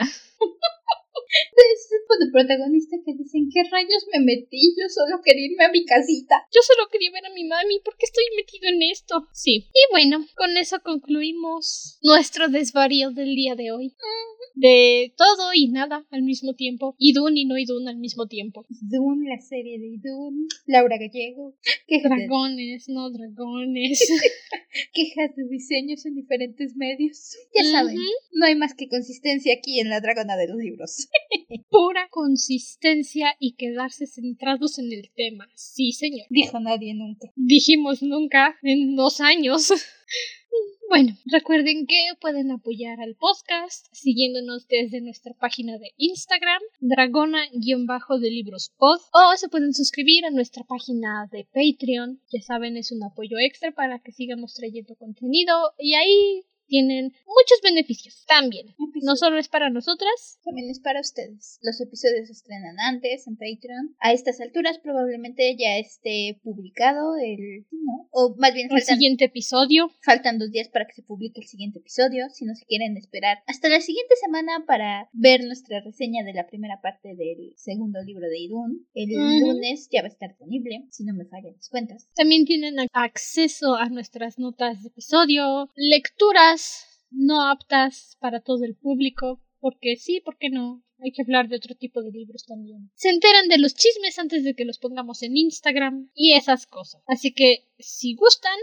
[1.57, 5.65] De ese tipo de protagonista que dicen qué rayos me metí, yo solo quería irme
[5.65, 6.47] a mi casita.
[6.53, 9.29] Yo solo quería ver a mi mami, ¿por qué estoy metido en esto?
[9.33, 9.69] Sí.
[9.73, 13.95] Y bueno, con eso concluimos nuestro desvarío del día de hoy.
[14.55, 16.95] De todo y nada al mismo tiempo.
[16.99, 18.65] Idun y no Idun al mismo tiempo.
[18.69, 21.55] Idun, la serie de Idun, Laura Gallego.
[21.89, 23.99] Dragones, no dragones.
[24.93, 27.37] Quejas de diseños en diferentes medios.
[27.55, 27.97] Ya saben,
[28.33, 31.04] no hay más que consistencia aquí en la dragona de los libros.
[31.71, 35.49] Pura consistencia y quedarse centrados en el tema.
[35.55, 36.27] Sí, señor.
[36.31, 37.29] Dijo nadie nunca.
[37.37, 39.73] Dijimos nunca en dos años.
[40.89, 48.71] Bueno, recuerden que pueden apoyar al podcast siguiéndonos desde nuestra página de Instagram, dragona-de libros
[48.77, 52.21] pod, o se pueden suscribir a nuestra página de Patreon.
[52.31, 57.61] Ya saben, es un apoyo extra para que sigamos trayendo contenido y ahí tienen muchos
[57.63, 58.75] beneficios también.
[59.03, 61.59] No solo es para nosotras, también es para ustedes.
[61.62, 63.97] Los episodios se estrenan antes en Patreon.
[64.01, 67.66] A estas alturas probablemente ya esté publicado el...
[67.70, 68.09] ¿no?
[68.11, 68.68] O más bien...
[68.70, 69.90] El siguiente episodio.
[70.03, 72.28] Faltan dos días para que se publique el siguiente episodio.
[72.30, 76.47] Si no se quieren esperar hasta la siguiente semana para ver nuestra reseña de la
[76.47, 78.86] primera parte del segundo libro de Idun.
[78.95, 82.09] El lunes ya va a estar disponible, si no me fallan las cuentas.
[82.14, 89.41] También tienen acceso a nuestras notas de episodio, lecturas no aptas para todo el público,
[89.61, 90.83] porque sí, porque no.
[90.99, 92.91] Hay que hablar de otro tipo de libros también.
[92.95, 97.03] Se enteran de los chismes antes de que los pongamos en Instagram y esas cosas.
[97.07, 98.57] Así que, si gustan,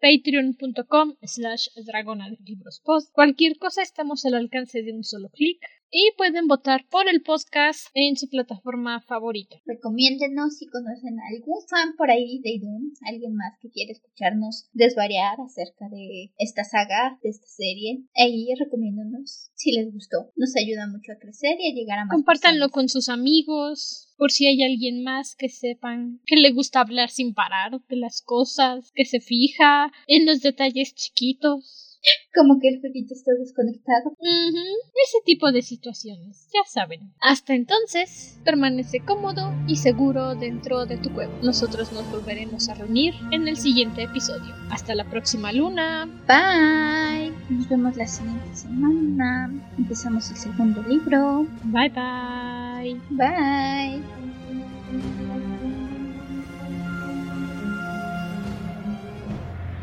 [0.00, 3.12] patreon.com slash dragona de libros post.
[3.12, 5.58] Cualquier cosa estamos al alcance de un solo clic
[5.90, 9.56] y pueden votar por el podcast en su plataforma favorita.
[9.64, 14.68] Recomiéndenos si conocen a algún fan por ahí de Idun, alguien más que quiere escucharnos
[14.72, 18.04] desvariar acerca de esta saga, de esta serie.
[18.14, 20.30] Ahí recomiéndonos si les gustó.
[20.36, 24.32] Nos ayuda mucho a crecer y a llegar a más Compártanlo con sus amigos, por
[24.32, 28.92] si hay alguien más que sepan que le gusta hablar sin parar de las cosas,
[28.94, 31.87] que se fija en los detalles chiquitos
[32.34, 34.12] como que el jueguito está desconectado.
[34.20, 37.12] Ese tipo de situaciones, ya saben.
[37.20, 41.32] Hasta entonces, permanece cómodo y seguro dentro de tu cueva.
[41.42, 44.54] Nosotros nos volveremos a reunir en el siguiente episodio.
[44.70, 46.06] Hasta la próxima luna.
[46.26, 47.32] Bye.
[47.50, 49.50] Nos vemos la siguiente semana.
[49.76, 51.46] Empezamos el segundo libro.
[51.64, 53.00] Bye bye.
[53.10, 54.02] Bye.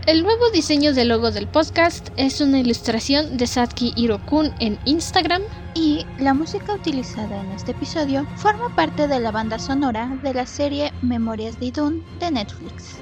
[0.05, 5.41] El nuevo diseño del logo del podcast es una ilustración de Satki Hirokun en Instagram.
[5.73, 10.45] Y la música utilizada en este episodio forma parte de la banda sonora de la
[10.45, 12.97] serie Memorias de Idun de Netflix.